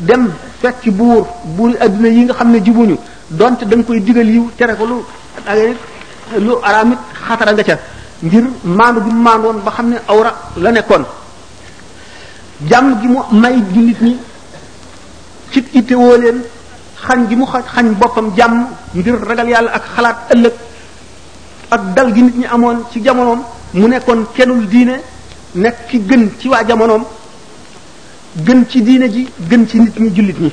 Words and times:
dem 0.00 0.32
fekk 0.62 0.76
ci 0.82 0.90
buur 0.90 1.26
buuri 1.56 1.74
adduna 1.78 2.08
yi 2.08 2.24
nga 2.24 2.34
xam 2.34 2.50
ne 2.50 2.58
jibuñu 2.64 2.96
donte 3.30 3.64
da 3.64 3.76
nga 3.76 3.84
koy 3.84 4.00
digal 4.00 4.28
yiw 4.28 4.50
tere 4.56 4.74
ko 4.76 4.84
lu 4.86 4.96
lu 6.46 6.52
araam 6.62 6.92
it 6.92 6.98
xatara 7.28 7.52
nga 7.52 7.62
ca 7.64 7.74
ngir 8.22 8.44
maandu 8.64 9.00
gi 9.04 9.10
mu 9.12 9.22
maandoon 9.22 9.58
xam 9.74 9.88
ne 9.90 9.96
awra 10.08 10.32
la 10.56 10.70
nekkoon 10.70 11.04
jàmm 12.68 12.86
gi 13.00 13.06
mu 13.08 13.18
may 13.32 13.54
ñi 13.74 14.16
ci 15.50 15.64
ittewoo 15.78 16.16
leen 16.16 16.40
xañ 17.06 17.28
gi 17.28 17.34
mu 17.36 17.44
xañ 17.74 17.88
boppam 18.00 18.32
jàmm 18.36 18.66
ngir 18.94 19.16
ragal 19.28 19.48
yàlla 19.48 19.70
ak 19.70 19.84
xalaat 19.94 20.18
ëllëg 20.34 20.52
ak 21.74 21.82
dal 21.94 22.12
gi 22.14 22.22
nit 22.22 22.36
ñi 22.38 22.46
amoon 22.46 22.78
ci 22.90 23.00
jamonoom 23.04 23.40
mu 23.74 23.88
nekkoon 23.88 24.24
kenul 24.34 24.66
diine 24.68 24.96
nekk 25.54 25.76
ki 25.88 25.98
gën 26.08 26.24
ci 26.38 26.48
waa 26.48 26.64
jamonoom 26.66 27.04
gën 28.36 28.64
ci 28.68 28.82
diine 28.82 29.08
ji 29.10 29.28
gën 29.48 29.66
ci 29.68 29.78
nit 29.78 29.98
ñi 29.98 30.10
jullit 30.14 30.38
ñi 30.40 30.50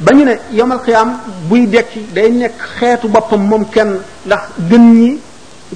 ba 0.00 0.12
ñu 0.12 0.24
ne 0.24 0.38
yomal 0.52 0.80
xiyaam 0.82 1.20
buy 1.48 1.66
dekki 1.68 2.06
day 2.12 2.30
nekk 2.30 2.54
xeetu 2.78 3.08
boppam 3.08 3.40
moom 3.46 3.68
kenn 3.70 4.00
ndax 4.26 4.40
gën 4.68 4.80
ñi 4.94 5.20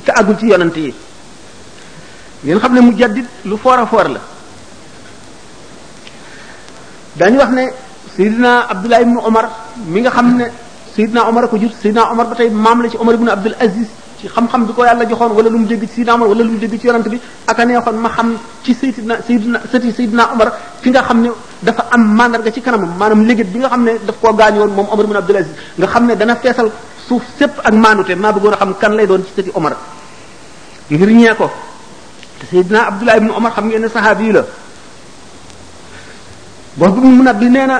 te 0.04 0.12
ci 0.38 0.46
yonent 0.46 0.76
yi 0.76 0.92
ngeen 2.42 2.58
xam 2.58 2.74
ne 2.74 2.80
mu 2.80 2.92
jaddit 2.96 3.26
lu 3.44 3.56
foor 3.56 3.78
a 3.78 3.86
foor 3.86 4.08
la 4.10 4.20
dañu 7.16 7.38
wax 7.38 7.48
ne 7.50 7.66
Seydina 8.16 8.66
Abdullah 8.70 9.00
ibn 9.02 9.18
Omar 9.22 9.48
mi 9.86 10.00
nga 10.00 10.10
xam 10.10 10.36
ne 10.36 10.44
Seydina 10.94 11.28
Omar 11.28 11.44
a 11.44 11.48
ko 11.48 11.56
jur 11.56 11.70
Seydina 11.82 12.10
Omar 12.10 12.26
ba 12.26 12.34
ci 14.16 14.28
xam-xam 14.28 14.64
bi 14.64 14.72
ko 14.72 14.84
yàlla 14.84 15.04
joxoon 15.06 15.32
wala 15.34 15.50
lu 15.50 15.58
mu 15.58 15.66
dégg 15.66 15.80
ci 15.82 15.86
Seydina 15.96 16.14
wala 16.16 16.42
lu 16.44 16.52
mu 16.52 16.58
dégg 16.58 16.78
ci 16.80 16.88
a 16.88 17.64
neexoon 17.64 17.96
ma 17.96 18.08
xam 18.10 18.38
ci 18.62 18.72
Seydina 18.74 19.18
Seydina 19.26 19.60
sëti 19.70 19.92
Seydina 19.92 20.32
Omar 20.32 20.52
fi 20.84 20.90
nga 20.92 21.00
xam 21.08 21.18
ne 21.24 21.30
dafa 21.64 21.82
am 21.96 22.02
mandarga 22.18 22.50
ci 22.52 22.60
kanamam 22.60 22.92
maanaam 23.00 23.24
léegi 23.24 23.44
bi 23.48 23.58
nga 23.58 23.68
xam 23.72 23.82
ne 23.88 23.92
daf 24.06 24.16
koo 24.20 24.32
gaañ 24.36 24.54
woon 24.60 24.72
moom 24.76 24.88
Omar 24.92 25.02
ibn 25.12 25.16
Abdul 25.28 25.36
Aziz 25.40 25.56
nga 25.80 25.86
xam 25.86 26.04
ne 26.06 26.14
dana 26.14 26.36
feesal 26.36 26.68
suuf 27.08 27.22
sépp 27.38 27.54
ak 27.64 27.72
maanute 27.72 28.12
maa 28.16 28.32
bëggoon 28.32 28.52
a 28.60 28.64
kan 28.80 28.92
lay 28.92 29.06
doon 29.06 29.24
ci 29.24 29.32
sëti 29.36 29.50
Omar 29.54 29.72
ko 31.38 31.46
te 32.38 32.44
Seydina 32.50 32.86
Abdullah 32.92 33.16
ibn 33.16 33.30
Omar 33.30 33.52
xam 33.52 33.66
ne 33.68 33.88
saxaabi 33.88 34.24
yi 34.28 34.32
la 34.32 34.44
boo 36.76 36.94
mun 37.00 37.26
ab 37.28 37.38
bi 37.40 37.48
nee 37.48 37.66
na 37.66 37.76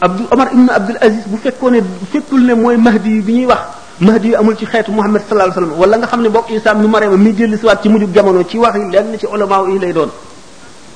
Abdul 0.00 0.28
Omar 0.32 0.48
ibn 0.52 0.68
Abdul 0.68 0.98
Aziz 1.00 1.24
bu 1.26 1.36
fekkul 1.40 2.44
ne 2.44 2.52
mooy 2.54 2.76
mahdi 2.76 3.08
yi 3.10 3.22
bi 3.22 3.32
ñuy 3.40 3.46
wax 3.48 3.62
mahdi 4.00 4.28
yu 4.28 4.36
amul 4.36 4.52
ci 4.56 4.66
xeetu 4.66 4.92
Muhammad 4.92 5.24
sallallahu 5.24 5.48
alayhi 5.48 5.60
wasallam 5.64 5.80
wala 5.80 5.96
nga 5.96 6.06
xam 6.12 6.20
ne 6.20 6.28
bokk 6.28 6.50
isam 6.52 6.82
nu 6.82 6.88
marema 6.92 7.16
mii 7.16 7.32
delli 7.32 7.56
siwaat 7.56 7.80
ci 7.82 7.88
mujj 7.88 8.12
jamono 8.12 8.44
ci 8.44 8.58
wax 8.58 8.76
yi 8.76 8.90
lenn 8.92 9.16
ci 9.18 9.24
ulama 9.26 9.64
yi 9.68 9.78
lay 9.80 9.92
doon 9.96 10.10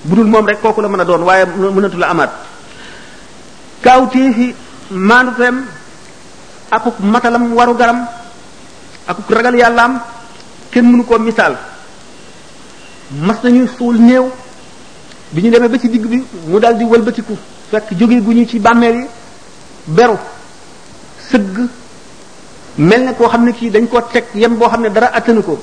bu 0.05 0.17
dul 0.17 0.27
moom 0.29 0.47
rek 0.47 0.61
kooku 0.61 0.81
la 0.81 0.89
mën 0.89 1.01
a 1.01 1.05
doon 1.05 1.23
waaye 1.25 1.47
mënatu 1.47 1.97
la 1.99 2.09
amaat 2.11 2.31
kaawteefi 3.83 4.55
maanuteem 4.91 5.65
akuk 6.71 6.99
matalam 7.01 7.55
waru 7.55 7.75
garam 7.75 8.07
akuk 9.09 9.31
ragal 9.33 9.55
yàllaam 9.57 10.01
kenn 10.71 10.85
mënu 10.93 11.05
koo 11.05 11.19
misaal 11.19 11.57
mas 13.21 13.39
nañu 13.43 13.67
suul 13.79 13.97
néew 13.99 14.29
bi 15.33 15.43
ñu 15.43 15.51
demee 15.51 15.69
ba 15.69 15.79
ci 15.79 15.89
digg 15.89 16.07
bi 16.07 16.25
mu 16.47 16.59
daal 16.61 16.77
di 16.77 16.85
wëlbatiku 16.85 17.37
fekk 17.71 17.95
jóge 17.99 18.21
gu 18.21 18.33
ñu 18.33 18.47
ci 18.47 18.59
bàmmeel 18.59 18.95
yi 18.97 19.07
beru 19.87 20.19
sëgg 21.31 21.57
mel 22.77 23.03
ne 23.05 23.15
koo 23.15 23.29
xam 23.29 23.45
ne 23.45 23.53
kii 23.53 23.71
dañ 23.71 23.89
ko 23.89 24.01
teg 24.03 24.25
yem 24.35 24.57
boo 24.59 24.69
xam 24.69 24.83
ne 24.83 24.91
dara 24.91 25.11
attanu 25.15 25.43
ko 25.43 25.63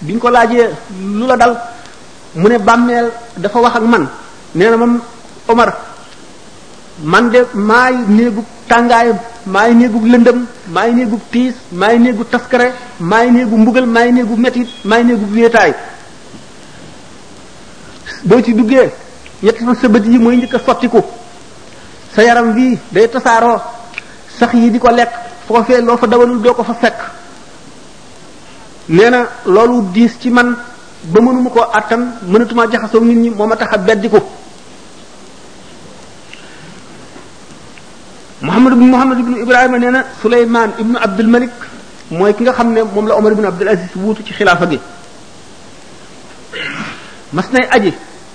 bi 0.00 0.12
ñu 0.14 0.18
ko 0.18 0.30
laajee 0.30 0.68
lu 1.02 1.26
la 1.26 1.36
dal 1.36 1.71
mu 2.34 2.48
ne 2.48 2.58
bàmmeel 2.58 3.10
dafa 3.36 3.60
wax 3.60 3.74
ak 3.76 3.82
man 3.84 4.08
nee 4.54 4.70
na 4.70 4.76
moom 4.76 5.00
Omar 5.48 5.70
man 7.04 7.30
de 7.30 7.44
maay 7.54 7.94
néegub 8.08 8.44
tàngaayam 8.68 9.18
maay 9.46 9.74
néegub 9.74 10.04
lëndëm 10.06 10.46
maay 10.68 10.92
néegub 10.92 11.20
tiis 11.30 11.54
maay 11.72 11.98
néegu 11.98 12.24
taskare 12.24 12.72
maay 13.00 13.30
néegu 13.30 13.56
mbugal 13.58 13.86
maay 13.86 14.12
néegu 14.12 14.36
metit 14.36 14.68
maay 14.84 15.04
néegu 15.04 15.24
wéetaay 15.32 15.72
boo 18.24 18.40
ci 18.44 18.54
duggee 18.54 18.90
ñetti 19.42 19.64
fan 19.64 19.74
sa 19.74 19.88
bët 19.88 20.04
yi 20.06 20.18
mooy 20.18 20.36
njëkk 20.36 20.54
a 20.54 20.58
sottiku 20.64 21.00
sa 22.14 22.22
yaram 22.22 22.52
bii 22.54 22.78
day 22.90 23.08
tasaaroo 23.10 23.58
sax 24.38 24.52
yi 24.54 24.70
di 24.70 24.78
ko 24.78 24.88
lekk 24.90 25.12
foofee 25.46 25.80
loo 25.80 25.96
fa 25.96 26.06
dawalul 26.06 26.40
doo 26.42 26.54
ko 26.54 26.62
fa 26.62 26.74
fekk 26.74 26.98
nee 28.88 29.10
na 29.10 29.18
loolu 29.46 29.84
diis 29.92 30.12
ci 30.20 30.30
man 30.30 30.56
ba 31.10 31.18
mënuma 31.20 31.50
koo 31.50 31.62
àttan 31.72 32.02
mënatuma 32.26 32.66
jaxasoo 32.70 33.00
nit 33.00 33.16
ñi 33.16 33.30
moo 33.30 33.46
ma 33.46 33.56
tax 33.56 33.72
a 33.74 33.78
beddiku 33.78 34.18
Muhammad 38.40 38.72
ibn 38.74 38.86
Muhammad 38.88 39.18
ibn 39.18 39.42
Ibrahima 39.42 39.78
nee 39.78 39.90
na 39.90 40.04
Souleymane 40.22 40.72
ibn 40.78 40.96
Abdul 40.96 41.26
Malik 41.26 41.50
mooy 42.10 42.32
ki 42.34 42.42
nga 42.42 42.52
xam 42.52 42.72
ne 42.72 42.82
moom 42.82 43.06
la 43.08 43.14
Omar 43.16 43.32
ibn 43.32 43.44
Abdul 43.44 43.68
Aziz 43.68 43.90
wuutu 43.96 44.22
ci 44.24 44.32
xilaafa 44.32 44.66
gi 44.66 44.80
mas 47.32 47.50
nay 47.52 47.66
aji 47.70 47.94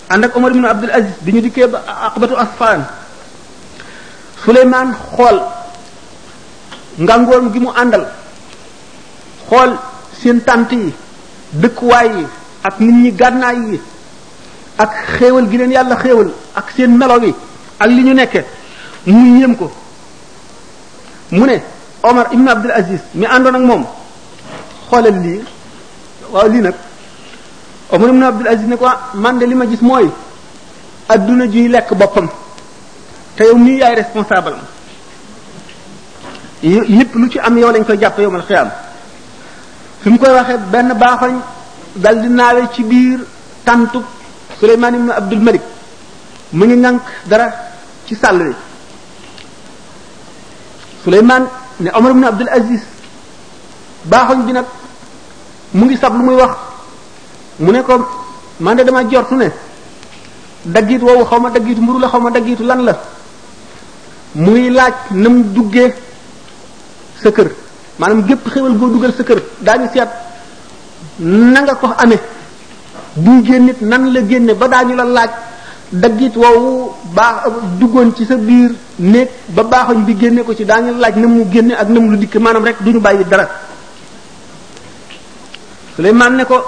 ànd 0.10 0.24
ak 0.26 0.36
Omar 0.36 0.52
ibn 0.52 0.66
Abdul 0.66 0.92
Aziz 0.92 1.12
bi 1.22 1.32
ñu 1.34 1.42
dikkee 1.42 1.68
ba 1.68 1.82
aqbatu 1.88 2.36
Asfaan 2.38 2.84
Souleymane 4.44 4.92
xool 5.16 5.42
ngàngoor 7.00 7.52
gi 7.54 7.60
mu 7.60 7.70
àndal 7.76 8.06
xool 9.50 9.72
seen 10.22 10.42
tànt 10.44 10.72
yi 10.74 10.92
dëkkuwaay 11.54 12.08
yi 12.20 12.28
ak 12.68 12.80
nit 12.84 12.94
ñi 13.04 13.12
gànnaay 13.12 13.80
ak 14.78 14.92
xéewal 15.20 15.48
gi 15.50 15.58
leen 15.58 15.72
yàlla 15.72 15.96
xéewal 16.04 16.30
ak 16.56 16.68
seen 16.76 16.92
melo 16.98 17.20
bi 17.20 17.34
ak 17.80 17.90
li 17.90 18.04
ñu 18.04 18.14
nekke 18.14 18.42
mu 19.06 19.40
yéem 19.40 19.56
ko 19.56 19.72
mu 21.32 21.46
ne 21.46 21.58
Omar 22.04 22.28
ibn 22.32 22.48
Abdul 22.48 22.72
Aziz 22.72 23.02
mi 23.14 23.26
àndoon 23.26 23.56
ak 23.56 23.62
moom 23.64 23.84
xoolal 24.90 25.18
lii 25.24 25.42
waaw 26.32 26.48
lii 26.50 26.62
nag 26.62 26.76
Omar 27.92 28.10
ibn 28.10 28.24
Abdul 28.24 28.48
Aziz 28.48 28.68
ne 28.68 28.76
ko 28.78 28.86
man 29.14 29.38
de 29.40 29.46
li 29.46 29.56
ma 29.56 29.66
gis 29.66 29.82
mooy 29.82 30.10
adduna 31.10 31.48
ji 31.48 31.68
lekk 31.68 31.94
boppam 31.96 32.28
te 33.36 33.44
yow 33.44 33.58
nii 33.58 33.78
yaay 33.80 33.96
responsable 33.96 34.56
lépp 36.64 37.16
lu 37.16 37.30
ci 37.30 37.40
am 37.40 37.58
yow 37.58 37.72
lañ 37.72 37.86
koy 37.86 37.98
jàpp 38.00 38.20
yow 38.20 38.32
mal 38.32 38.44
xiyaam 38.44 38.70
fi 40.02 40.10
mu 40.10 40.18
koy 40.20 40.32
waxee 40.34 40.58
benn 40.72 40.94
baaxoñ 41.00 41.40
daldi 42.04 42.28
di 42.30 42.34
naawe 42.34 42.70
ci 42.74 42.84
biir 42.86 43.20
tantu 43.66 44.02
Suleymaan 44.60 44.94
ibn 44.96 45.10
Abdul 45.12 45.40
Malik 45.42 45.62
mu 46.54 46.64
ngi 46.66 46.76
ñànk 46.78 47.02
dara 47.28 47.52
ci 48.06 48.16
sàll 48.16 48.40
wi 48.42 48.56
Suleymaan 51.04 51.48
ne 51.80 51.90
Omar 51.94 52.12
ibn 52.12 52.24
Abdul 52.24 52.50
Aziz 52.50 52.82
baaxoñ 54.06 54.46
bi 54.46 54.52
nag 54.52 54.66
mu 55.72 55.86
ngi 55.86 55.98
sab 55.98 56.14
lu 56.14 56.24
muy 56.24 56.36
wax 56.36 56.56
mu 57.60 57.72
ne 57.72 57.82
ko 57.82 58.08
man 58.60 58.76
de 58.76 58.84
dama 58.84 59.04
jot 59.06 59.32
ne 59.32 59.52
daggiit 60.66 61.02
woowu 61.02 61.26
xaw 61.26 61.40
ma 61.40 61.50
daggiitu 61.50 61.82
mburu 61.82 62.00
la 62.00 62.08
xaw 62.08 62.22
ma 62.22 62.30
daggiitu 62.30 62.64
lan 62.64 62.84
la 62.86 62.94
mu 64.36 64.52
ngi 64.52 64.70
laaj 64.70 64.94
nam 65.12 65.44
duggee 65.54 65.94
sa 67.22 67.32
kër 67.32 67.52
maanaam 68.00 68.26
gépp 68.26 68.48
xéwal 68.50 68.78
goo 68.78 68.88
dugal 68.90 69.14
sa 69.14 69.24
kër 69.24 69.42
daañu 69.60 69.90
seet 69.94 70.10
nanga 71.24 71.74
ko 71.78 71.88
amee 71.98 72.20
buy 73.18 73.42
génn 73.44 73.74
nan 73.82 74.14
la 74.14 74.22
génne 74.28 74.54
ba 74.54 74.68
daañu 74.68 74.96
la 74.96 75.04
laaj 75.06 75.32
daggit 75.92 76.36
woowu 76.36 76.92
baax 77.14 77.50
duggoon 77.80 78.14
ci 78.16 78.26
sa 78.26 78.36
biir 78.36 78.72
néeg 79.00 79.30
ba 79.48 79.64
baaxoñ 79.64 80.06
bi 80.06 80.16
génne 80.18 80.44
ko 80.44 80.54
ci 80.54 80.66
daañu 80.66 80.98
laaj 80.98 81.16
na 81.16 81.28
mu 81.28 81.46
génne 81.50 81.74
ak 81.74 81.90
na 81.90 82.00
mu 82.00 82.10
lu 82.12 82.18
dikk 82.18 82.36
maanaam 82.38 82.64
rek 82.64 82.82
duñu 82.82 83.00
bàyyi 83.00 83.26
dara 83.26 83.48
Suleymaan 85.96 86.36
ne 86.38 86.46
ko 86.46 86.62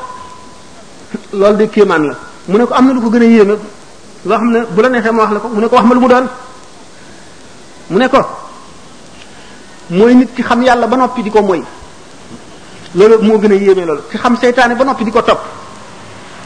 loolu 1.33 1.57
de 1.57 1.63
kéemaan 1.67 2.01
la 2.07 2.15
mu 2.47 2.57
ne 2.57 2.65
ko 2.65 2.73
am 2.73 2.88
na 2.88 2.93
lu 2.93 3.01
ko 3.01 3.09
gën 3.09 3.21
a 3.21 3.25
yéeme 3.25 3.53
loo 4.25 4.35
xam 4.35 4.49
ne 4.51 4.59
bu 4.73 4.81
la 4.81 4.89
neexee 4.89 5.11
ma 5.11 5.23
wax 5.23 5.31
la 5.33 5.39
ko 5.39 5.47
mu 5.49 5.61
ne 5.61 5.67
ko 5.67 5.75
wax 5.75 5.85
ma 5.85 5.94
lu 5.94 6.00
mu 6.00 6.07
doon 6.07 6.27
mu 7.91 8.00
ne 8.00 8.09
ko 8.09 8.25
mooy 9.89 10.15
nit 10.15 10.33
ki 10.35 10.41
xam 10.41 10.62
yàlla 10.63 10.88
ba 10.88 10.95
noppi 10.97 11.21
di 11.21 11.29
ko 11.29 11.41
moy 11.44 11.62
loolu 12.95 13.18
moo 13.21 13.38
gën 13.39 13.51
a 13.51 13.56
yéeme 13.56 13.86
loolu 13.86 14.01
ki 14.09 14.18
xam 14.18 14.36
seytaane 14.38 14.75
ba 14.75 14.83
noppi 14.83 15.03
di 15.03 15.12
ko 15.12 15.21
topp 15.21 15.39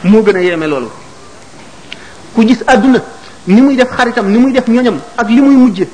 moo 0.04 0.22
gën 0.22 0.36
a 0.36 0.40
yéeme 0.42 0.66
loolu 0.66 0.90
ku 2.34 2.44
gis 2.46 2.58
àdduna 2.66 3.00
ni 3.46 3.60
muy 3.60 3.74
def 3.76 3.88
xaritam 3.94 4.28
ni 4.30 4.38
muy 4.38 4.52
def 4.52 4.66
ñoñam 4.68 4.98
ak 5.16 5.28
li 5.28 5.40
muy 5.40 5.54
mujje 5.56 5.88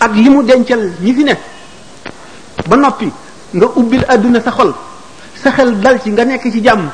ak 0.00 0.14
li 0.14 0.28
mu 0.30 0.42
dencal 0.42 0.90
ñi 1.00 1.14
fi 1.14 1.24
ne 1.24 1.36
ba 2.68 2.76
noppi 2.76 3.10
nga 3.52 3.66
ubbil 3.76 4.04
àdduna 4.08 4.40
sa 4.40 4.50
xol 4.50 4.74
sa 5.42 5.50
xel 5.52 5.78
dal 5.80 6.00
ci 6.02 6.10
nga 6.10 6.24
nekk 6.24 6.50
ci 6.50 6.60
jàmm 6.62 6.90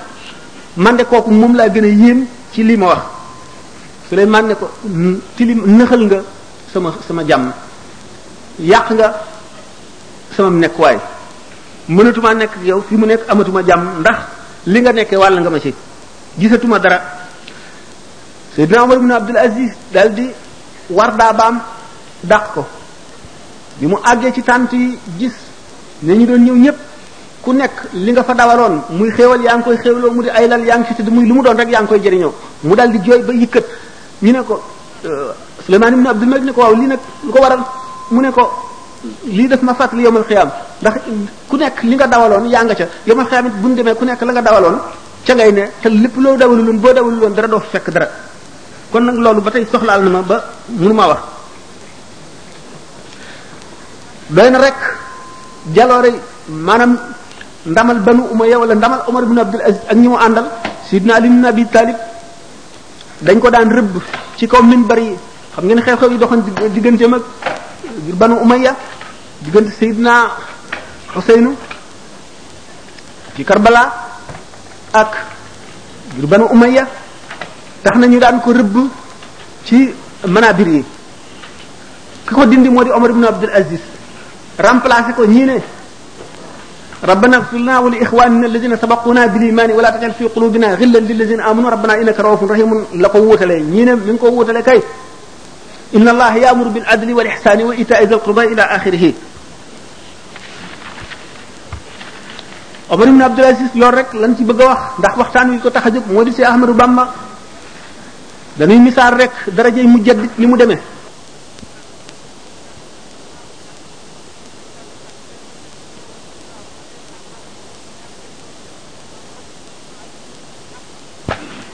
man 0.76 0.96
de 0.96 1.04
kooku 1.04 1.30
moom 1.30 1.54
laa 1.54 1.68
gën 1.68 1.84
a 1.84 1.86
yéem 1.86 2.26
ci 2.52 2.62
li 2.64 2.76
ma 2.76 2.86
wax 2.86 2.98
Suleymaan 4.08 4.46
ne 4.46 4.54
ko 4.54 4.70
ci 5.36 5.44
li 5.44 5.54
nëxal 5.54 6.06
nga 6.06 6.22
sama 6.72 6.94
sama 7.06 7.24
jàmm 7.24 7.52
yàq 8.60 8.90
nga 8.92 9.12
sama 10.36 10.50
nekkuwaay 10.50 10.98
mënatuma 11.88 12.34
nekk 12.34 12.52
ak 12.56 12.64
yow 12.64 12.80
fi 12.82 12.96
mu 12.96 13.06
nekk 13.06 13.24
amatuma 13.28 13.62
jàmm 13.62 14.00
ndax 14.00 14.16
li 14.66 14.80
nga 14.80 14.92
nekkee 14.92 15.16
wàll 15.18 15.40
nga 15.40 15.50
ma 15.50 15.58
ci 15.60 15.74
gisatuma 16.38 16.78
dara 16.78 17.00
Seydina 18.54 18.82
Omar 18.82 18.96
ibn 18.98 19.10
Abdul 19.10 19.36
Aziz 19.36 19.70
dal 19.92 20.12
di 20.14 20.28
war 20.90 21.16
daa 21.16 21.32
baam 21.32 21.60
dàq 22.22 22.54
ko 22.54 22.66
bi 23.78 23.86
mu 23.86 23.98
àggee 24.02 24.32
ci 24.32 24.42
tànt 24.42 24.72
yi 24.72 24.98
gis 25.18 25.32
ne 26.02 26.14
ñu 26.14 26.26
doon 26.26 26.44
ñëw 26.44 26.54
ñëpp 26.56 26.76
ku 27.42 27.52
nekk 27.52 27.72
li 27.92 28.10
nga 28.12 28.24
fa 28.24 28.34
dawaloon 28.34 28.82
muy 28.90 29.10
xéewal 29.12 29.40
yaa 29.42 29.54
ngi 29.56 29.62
koy 29.64 29.76
xéewloo 29.76 30.10
mu 30.10 30.22
di 30.22 30.30
ay 30.30 30.48
lal 30.48 30.64
yaa 30.64 30.78
ngi 30.78 30.86
fi 30.86 30.94
tëdd 30.94 31.08
mu 31.10 31.42
doon 31.42 31.56
rek 31.56 31.68
yaa 31.68 31.82
ngi 31.82 31.88
koy 31.88 32.00
jëriñoo 32.00 32.34
mu 32.64 32.74
dal 32.74 32.90
di 32.90 32.98
jooy 33.04 33.22
ba 33.22 33.32
yëkkat 33.32 33.64
ñu 34.22 34.32
ne 34.32 34.42
ko 34.42 34.60
euh, 35.04 35.30
Suleymaan 35.66 35.92
ibn 35.94 36.06
Abdul 36.06 36.28
Malik 36.28 36.44
ne 36.44 36.52
ko 36.52 36.60
waaw 36.62 36.74
lii 36.74 36.86
nag 36.86 36.98
lu 37.26 37.30
ko 37.32 37.38
waral 37.40 37.60
mu 38.10 38.20
ne 38.20 38.30
ko 38.32 38.50
lii 39.26 39.48
def 39.48 39.62
ma 39.62 39.74
fàttali 39.74 40.02
yowmal 40.02 40.24
xiyaam 40.28 40.48
ndax 40.82 40.94
ku 41.48 41.56
nekk 41.56 41.82
li 41.82 41.94
nga 41.96 42.06
dawaloon 42.06 42.48
yaa 42.50 42.64
nga 42.64 42.74
ca 42.74 42.84
yowmal 43.06 43.26
xiyaam 43.30 43.46
it 43.46 43.52
bu 43.62 43.68
ñu 43.68 43.74
demee 43.74 43.94
ku 43.94 44.04
nekk 44.04 44.20
la 44.26 44.32
nga 44.32 44.42
dawaloon 44.42 44.78
ca 45.26 45.34
ngay 45.34 45.52
ne 45.52 45.62
te 45.80 45.88
lépp 45.88 46.16
loo 46.16 46.36
dawalu 46.36 46.62
loon 46.66 46.78
boo 46.82 46.92
dawalu 46.92 47.18
loon 47.20 47.32
dara 47.34 47.48
doo 47.48 47.60
fekk 47.72 47.90
dara 47.90 48.08
kon 48.90 49.00
loolu 49.24 49.40
ba 49.40 49.50
tey 49.50 49.66
soxlaal 49.72 50.02
na 50.04 50.10
ma 50.10 50.20
ba 50.22 50.44
mënu 50.68 50.94
maa 50.94 51.08
wax 51.10 51.20
doy 54.30 54.50
rek 54.64 54.76
jaloore 55.74 56.10
maanaam 56.48 56.92
ndamal 57.66 57.98
banu 58.06 58.22
umayya 58.32 58.56
wala 58.58 58.74
ndamal 58.74 59.00
omar 59.08 59.22
ibn 59.24 59.38
ak 59.38 59.52
ñi 59.94 60.08
àndal 60.26 60.44
sidna 60.88 61.14
ali 61.16 61.62
ko 63.40 63.50
daan 63.50 63.70
rëbb 63.76 63.92
ci 64.36 64.44
kaw 64.48 64.62
minbar 64.62 64.98
yi 64.98 65.10
xam 65.54 65.64
ngeen 65.66 65.80
xew-xew 65.84 66.10
yi 66.12 66.18
doxoon 66.18 66.42
digganteem 66.74 67.14
ak 67.14 67.20
diggante 69.42 69.70
sayidna 69.76 70.32
xuseynu 71.14 71.52
ci 73.36 73.44
karbala 73.44 73.92
ak 74.96 75.12
ngir 76.16 76.26
banu 76.28 76.44
umayya 76.48 76.88
tax 77.84 77.94
nañu 78.00 78.16
daan 78.18 78.40
ko 78.40 78.52
rëbb 78.56 78.76
ci 79.68 79.92
manabir 80.28 80.68
yi 80.80 80.84
ki 82.26 82.32
ko 82.32 82.44
dindi 82.46 82.68
moo 82.72 82.82
di 82.84 82.90
omar 82.90 83.10
ibn 83.10 83.24
abdul 83.24 83.52
aziz 83.52 83.82
remplacé 84.58 85.12
ko 85.16 85.24
ñii 85.26 85.46
ne 85.46 85.58
ربنا 86.96 87.36
اغفر 87.36 87.56
لنا 87.56 87.78
ولاخواننا 87.78 88.46
الذين 88.46 88.72
سبقونا 88.80 89.26
بالايمان 89.26 89.70
ولا 89.76 89.90
تجعل 89.90 90.12
في 90.16 90.24
قلوبنا 90.32 90.74
غلا 90.74 90.98
للذين 90.98 91.40
امنوا 91.40 91.70
ربنا 91.70 91.94
انك 92.00 92.20
رؤوف 92.20 92.42
رحيم 92.50 92.70
لكو 93.04 93.20
وتالي 93.20 93.60
ني 93.68 93.84
نم 93.84 94.00
من 94.08 94.16
كو 94.16 94.32
وتالي 94.32 94.62
كاي 94.64 94.80
ان 95.94 96.06
الله 96.08 96.34
يامر 96.36 96.68
بالعدل 96.68 97.08
والاحسان 97.12 97.62
وايتاء 97.62 98.00
ذي 98.04 98.14
القربى 98.14 98.42
الى 98.56 98.62
اخره 98.62 99.12
Omar 102.88 103.08
ibn 103.10 103.18
Abdul 103.20 103.44
Aziz 103.46 103.70
loolu 103.74 103.96
rek 103.98 104.14
lañ 104.14 104.36
ci 104.36 104.44
bëgg 104.44 104.60
a 104.62 104.66
wax 104.66 104.80
ndax 104.98 105.16
waxtaan 105.18 105.50
wi 105.50 105.58
ko 105.58 105.70
tax 105.70 105.86
a 105.86 105.90
jóg 105.90 106.06
moo 106.06 106.22
di 106.22 106.32
si 106.32 106.44
Ahmadu 106.44 106.72
Bamba 106.74 107.12
dañuy 108.56 108.78
misaal 108.78 109.14
rek 109.18 109.30
daraje 109.48 109.82
mu 109.82 109.98
jedd 110.04 110.20
li 110.38 110.46
mu 110.46 110.54
deme 110.56 110.78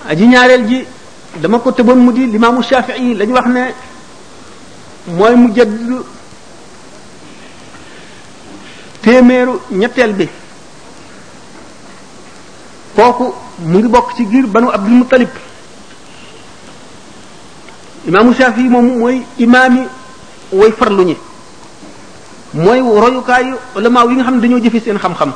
aji 0.08 0.24
ñaareel 0.26 0.64
ji 0.66 0.86
dama 1.40 1.58
ko 1.60 1.72
tëboon 1.72 2.00
mu 2.04 2.12
di 2.12 2.24
limaamu 2.26 2.62
Shafii 2.62 3.16
lañu 3.20 3.34
wax 3.34 3.46
ne 3.52 3.60
mooy 5.12 5.34
mu 5.36 5.52
jedd 5.52 5.70
téeméeru 9.02 9.60
ñetteel 9.72 10.14
bi. 10.14 10.28
kooku 12.94 13.32
mu 13.68 13.78
ngi 13.80 13.88
bokk 13.88 14.14
ci 14.16 14.26
giir 14.28 14.44
banu 14.46 14.68
abdul 14.70 14.94
muttalib 15.00 15.28
imaamu 18.06 18.32
Shaafi 18.36 18.68
moom 18.68 18.98
mooy 19.00 19.22
imaam 19.40 19.76
yi 19.80 19.84
way 20.52 20.70
farlu 20.72 21.04
ñi 21.04 21.16
mooy 22.54 22.80
royukaayu 22.84 23.54
ulama 23.76 24.04
yi 24.08 24.14
nga 24.16 24.22
xam 24.24 24.34
ne 24.36 24.40
dañoo 24.40 24.60
jëfe 24.62 24.80
seen 24.84 24.98
xam-xam 24.98 25.32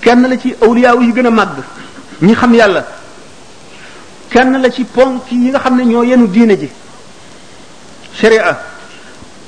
kenn 0.00 0.22
la 0.28 0.36
ci 0.38 0.54
awliya 0.60 0.94
yi 1.00 1.12
gën 1.12 1.26
a 1.26 1.30
màgg 1.30 1.58
ñi 2.22 2.34
xam 2.34 2.54
yàlla 2.54 2.84
kenn 4.30 4.60
la 4.60 4.70
ci 4.70 4.84
ponk 4.84 5.30
yi 5.30 5.50
nga 5.50 5.60
xam 5.60 5.76
ne 5.76 5.84
ñoo 5.84 6.02
yenu 6.02 6.26
diine 6.26 6.56
ji 6.58 6.68
sharia 8.14 8.58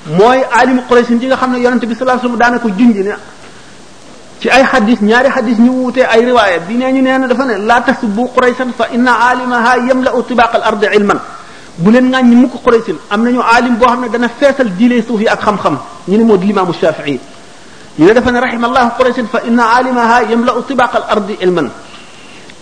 mooy 0.07 0.39
aalimu 0.53 0.83
Quraysh 0.89 1.19
ji 1.19 1.27
nga 1.27 1.37
xam 1.37 1.53
ne 1.53 1.59
yonente 1.59 1.87
bi 1.87 1.95
sallallahu 1.95 2.21
alayhi 2.21 2.39
wasallam 2.39 2.39
daana 2.39 2.59
ko 2.59 2.69
junj 2.69 2.97
ci 4.41 4.49
ay 4.49 4.65
hadith 4.65 5.05
ñaari 5.05 5.29
hadith 5.29 5.61
ñu 5.61 5.85
wuté 5.85 6.01
ay 6.09 6.25
riwaya 6.25 6.59
bi 6.65 6.75
neñu 6.81 7.05
neena 7.05 7.29
dafa 7.29 7.45
ne 7.45 7.55
la 7.61 7.85
tasbu 7.85 8.31
quraysan 8.33 8.73
fa 8.73 8.89
inna 8.93 9.13
alimaha 9.29 9.77
yamla 9.85 10.17
tibaq 10.27 10.55
al-ard 10.57 10.81
ilman 10.97 11.21
bu 11.77 11.91
len 11.93 12.09
ngañ 12.09 12.25
mukk 12.41 12.65
quraysin 12.65 12.97
am 13.13 13.21
nañu 13.23 13.41
alim 13.45 13.77
bo 13.77 13.85
xamne 13.85 14.09
dana 14.09 14.29
fessel 14.29 14.73
diile 14.77 14.97
suuf 15.05 15.21
ak 15.29 15.39
xam 15.45 15.59
xam 15.61 15.77
ñu 16.09 16.17
ni 16.17 16.25
mod 16.25 16.43
l'imam 16.43 16.73
shafi'i 16.73 17.21
ñu 18.01 18.07
ne 18.07 18.13
dafa 18.15 18.31
ne 18.33 18.39
rahimallahu 18.41 18.91
quraysin 18.97 19.27
fa 19.29 19.41
inna 19.47 19.65
alimaha 19.77 20.25
yamla 20.25 20.55
tibaq 20.67 20.95
al-ard 20.95 21.31
ilman 21.41 21.69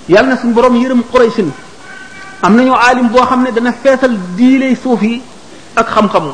yalna 0.08 0.36
sun 0.36 0.52
borom 0.52 0.75
yeureum 0.75 1.02
quraysin 1.14 1.48
am 2.42 2.56
nañu 2.56 2.75
alim 2.75 3.06
bo 3.08 3.22
xamne 3.22 3.52
dana 3.54 3.72
fessel 3.72 4.19
diile 4.36 4.75
suuf 4.75 5.00
ak 5.76 5.86
xam 5.86 6.08
xam 6.10 6.32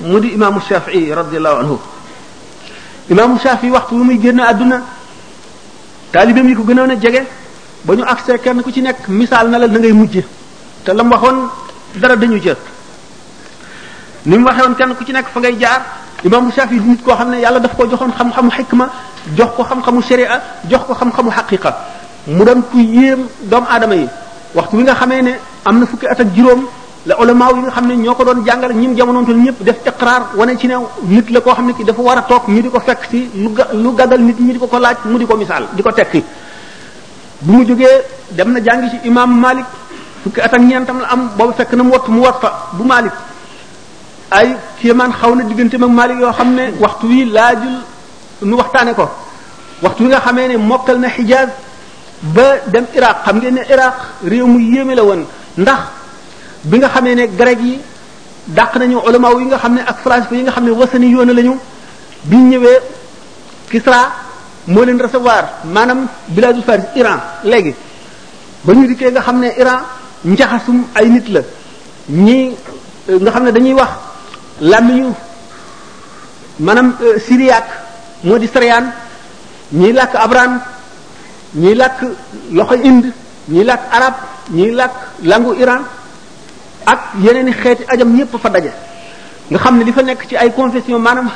mu 0.00 0.16
imam 0.24 0.56
shafi'i 0.60 1.12
radiyallahu 1.12 1.58
anhu 1.60 1.76
imaamu 3.10 3.36
Shafi 3.42 3.68
waxtu 3.70 3.94
bu 3.98 4.04
muy 4.06 4.16
génn 4.18 4.40
àdduna 4.40 4.82
taalibeem 6.14 6.48
yi 6.48 6.54
ko 6.54 6.62
gënoon 6.62 6.90
a 6.92 6.96
jege 7.00 7.22
ba 7.84 7.94
ñu 7.96 8.02
agsee 8.06 8.38
kenn 8.38 8.62
ku 8.62 8.70
ci 8.72 8.82
nekk 8.82 9.08
misaal 9.08 9.48
na 9.50 9.58
la 9.58 9.66
na 9.66 9.78
ngay 9.78 9.92
mujje 9.92 10.24
te 10.84 10.92
la 10.94 11.02
mu 11.02 11.10
waxoon 11.10 11.38
dara 11.96 12.16
dañu 12.16 12.38
jël 12.40 12.56
ni 14.26 14.38
mu 14.38 14.44
waxee 14.46 14.62
woon 14.62 14.74
kenn 14.74 14.94
ku 14.94 15.04
ci 15.04 15.12
nekk 15.12 15.26
fa 15.34 15.40
ngay 15.40 15.58
jaar 15.60 15.82
imaamu 16.24 16.50
Shafi 16.52 16.76
nit 16.80 17.02
koo 17.04 17.14
xam 17.14 17.30
ne 17.30 17.40
yàlla 17.40 17.58
daf 17.58 17.74
ko 17.76 17.86
joxoon 17.90 18.12
xam-xamu 18.16 18.50
xikma 18.50 18.88
jox 19.36 19.50
ko 19.56 19.64
xam-xamu 19.64 20.02
sharia 20.02 20.42
jox 20.70 20.82
ko 20.86 20.94
xam-xamu 20.94 21.30
xaqiqa 21.30 21.70
mu 22.28 22.44
doon 22.44 22.62
ku 22.70 22.78
yéem 22.78 23.26
doomu 23.42 23.66
aadama 23.68 23.94
yi 23.96 24.08
waxtu 24.54 24.76
wi 24.76 24.82
nga 24.84 24.94
xamee 24.94 25.22
ne 25.22 25.32
am 25.64 25.80
na 25.80 25.86
fukki 25.86 26.06
at 26.06 26.20
ak 26.20 26.28
juróom 26.34 26.66
la 27.06 27.16
ulama 27.18 27.48
yi 27.54 27.60
nga 27.62 27.70
xam 27.70 27.86
ne 27.88 27.94
ñoo 27.96 28.14
ko 28.14 28.24
doon 28.24 28.44
jàngale 28.44 28.74
jàngal 28.74 28.74
ñim 28.80 28.96
jamonoontal 28.96 29.34
ñëpp 29.36 29.62
def 29.62 29.76
iqraar 29.86 30.36
wane 30.36 30.56
ci 30.58 30.66
ne 30.68 30.74
nit 31.04 31.30
la 31.30 31.40
koo 31.40 31.52
xam 31.54 31.66
ne 31.66 31.72
kii 31.72 31.84
dafa 31.84 32.00
war 32.02 32.18
a 32.18 32.22
toog 32.22 32.42
ñu 32.48 32.60
di 32.60 32.68
ko 32.68 32.78
fekk 32.80 33.08
ci 33.10 33.30
lu 33.36 33.48
lu 33.72 33.94
gagal 33.94 34.20
nit 34.20 34.38
ñi 34.38 34.52
di 34.52 34.58
ko 34.58 34.66
ko 34.66 34.78
laaj 34.78 34.98
mu 35.06 35.18
di 35.18 35.24
ko 35.24 35.34
misaal 35.36 35.66
di 35.72 35.82
ko 35.82 35.90
tekki 35.92 36.22
bu 37.40 37.52
mu 37.52 37.64
jógee 37.64 38.04
dem 38.32 38.52
na 38.52 38.60
jàngi 38.60 38.90
ci 38.90 38.96
imam 39.08 39.30
Malik 39.34 39.64
fukki 40.22 40.40
at 40.40 40.52
ak 40.52 40.60
ñeentam 40.60 41.00
la 41.00 41.06
am 41.08 41.30
boobu 41.36 41.52
fekk 41.56 41.72
na 41.72 41.82
mu 41.82 41.90
wattu 41.92 42.10
mu 42.10 42.20
watta 42.20 42.68
bu 42.72 42.84
Malik 42.84 43.12
ay 44.30 44.56
kéemaan 44.80 45.12
xaw 45.12 45.34
na 45.34 45.44
diggante 45.44 45.78
mag 45.78 45.90
Malik 45.90 46.18
yoo 46.18 46.32
xam 46.32 46.52
ne 46.54 46.72
waxtu 46.78 47.06
wi 47.06 47.24
laajul 47.24 47.76
nu 48.42 48.56
waxtaane 48.56 48.92
ko 48.94 49.08
waxtu 49.82 50.02
wi 50.02 50.08
nga 50.08 50.20
xamee 50.20 50.48
ne 50.48 50.56
mokkal 50.58 50.98
na 51.00 51.08
Hijaz 51.08 51.48
ba 52.22 52.58
dem 52.66 52.86
Iraq 52.92 53.22
xam 53.24 53.36
ngeen 53.38 53.54
ne 53.54 53.60
Iraq 53.72 53.94
réew 54.28 54.46
mu 54.46 54.58
yéeme 54.60 54.94
la 54.94 55.02
woon 55.02 55.24
ndax 55.56 55.99
bi 56.64 56.76
nga 56.80 56.88
xamee 56.92 57.14
ne 57.14 57.26
grec 57.38 57.58
yi 57.60 57.78
dàq 58.48 58.76
nañu 58.76 58.98
ulama 59.06 59.28
yi 59.38 59.44
nga 59.44 59.58
xam 59.58 59.74
ne 59.74 59.80
ak 59.82 59.98
falasifa 60.04 60.34
yi 60.34 60.42
nga 60.42 60.52
xam 60.52 60.64
ne 60.64 60.70
wasani 60.70 61.10
yoon 61.12 61.32
lañu 61.34 61.56
bi 62.24 62.36
ñëwee 62.36 62.78
Kisra 63.70 64.12
moo 64.66 64.84
leen 64.84 64.98
recevoir 64.98 65.44
maanaam 65.64 66.08
biladu 66.28 66.62
faris 66.62 66.84
Iran 66.96 67.20
léegi 67.44 67.74
ba 68.64 68.72
ñu 68.74 68.86
dikkee 68.88 69.10
nga 69.10 69.22
xam 69.22 69.38
ne 69.40 69.48
Iran 69.58 69.80
njaxasum 70.24 70.84
ay 70.94 71.08
nit 71.08 71.28
la 71.28 71.40
ñi 72.10 72.52
euh, 73.08 73.18
nga 73.20 73.30
xam 73.30 73.44
ne 73.44 73.52
dañuy 73.52 73.72
wax 73.74 73.88
làmmiñu 74.60 75.12
maanaam 76.58 76.96
euh, 77.02 77.18
syriaque 77.20 77.72
moo 78.24 78.38
di 78.38 78.46
sariyaan 78.48 78.92
ñiy 79.72 79.92
làkk 79.92 80.14
abran 80.14 80.60
ñiy 81.54 81.74
làkk 81.74 82.02
loxo 82.52 82.74
inde 82.82 83.10
ñiy 83.48 83.64
làkk 83.64 83.82
arab 83.92 84.14
ñiy 84.50 84.70
làkk 84.72 84.94
langu 85.22 85.52
Iran 85.54 85.82
ak 86.92 87.00
yeneen 87.22 87.48
i 87.48 87.52
xeeti 87.54 87.84
ajam 87.86 88.10
ñëpp 88.18 88.32
fa 88.42 88.48
daje 88.50 88.70
nga 89.50 89.58
xam 89.58 89.78
ne 89.78 89.84
li 89.84 89.92
fa 89.92 90.02
nekk 90.02 90.26
ci 90.28 90.36
ay 90.36 90.50
confession 90.54 90.98
maanaam 90.98 91.28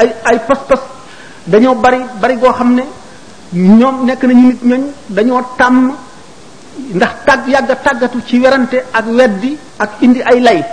ay 0.00 0.08
ay 0.24 0.38
pas-pas 0.48 0.80
dañoo 1.46 1.74
bari 1.74 2.00
bari 2.20 2.36
goo 2.40 2.52
xam 2.58 2.70
ne 2.74 2.82
ñoom 3.52 4.04
nekk 4.06 4.22
nañu 4.24 4.46
nit 4.48 4.60
ñooñ 4.62 4.82
dañoo 5.10 5.40
tàmm 5.58 5.92
ndax 6.96 7.12
tàgg 7.26 7.48
yàgg 7.48 7.70
a 7.70 7.76
tàggatu 7.76 8.18
ci 8.26 8.38
werante 8.40 8.76
ak 8.92 9.06
weddi 9.06 9.56
ak 9.78 9.90
indi 10.00 10.22
ay 10.22 10.40
lay 10.40 10.64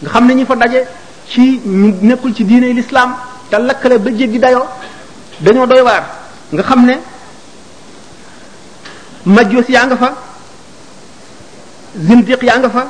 nga 0.00 0.08
xam 0.12 0.26
ne 0.26 0.32
ñi 0.34 0.44
fa 0.44 0.54
daje 0.56 0.80
ci 1.28 1.60
ñu 1.64 1.94
nekkul 2.02 2.34
ci 2.34 2.44
diine 2.44 2.72
lislaam 2.74 3.14
te 3.50 3.56
lakkale 3.58 3.98
ba 3.98 4.10
jéggi 4.10 4.38
dayoo 4.38 4.64
dañoo 5.40 5.66
doy 5.66 5.80
waar 5.80 6.04
nga 6.52 6.62
xam 6.62 6.84
ne 6.84 6.94
majjoos 9.24 9.68
yaa 9.68 9.86
nga 9.86 9.96
fa 9.96 10.14
zindiq 12.06 12.42
yaa 12.42 12.58
nga 12.58 12.70
fa 12.70 12.86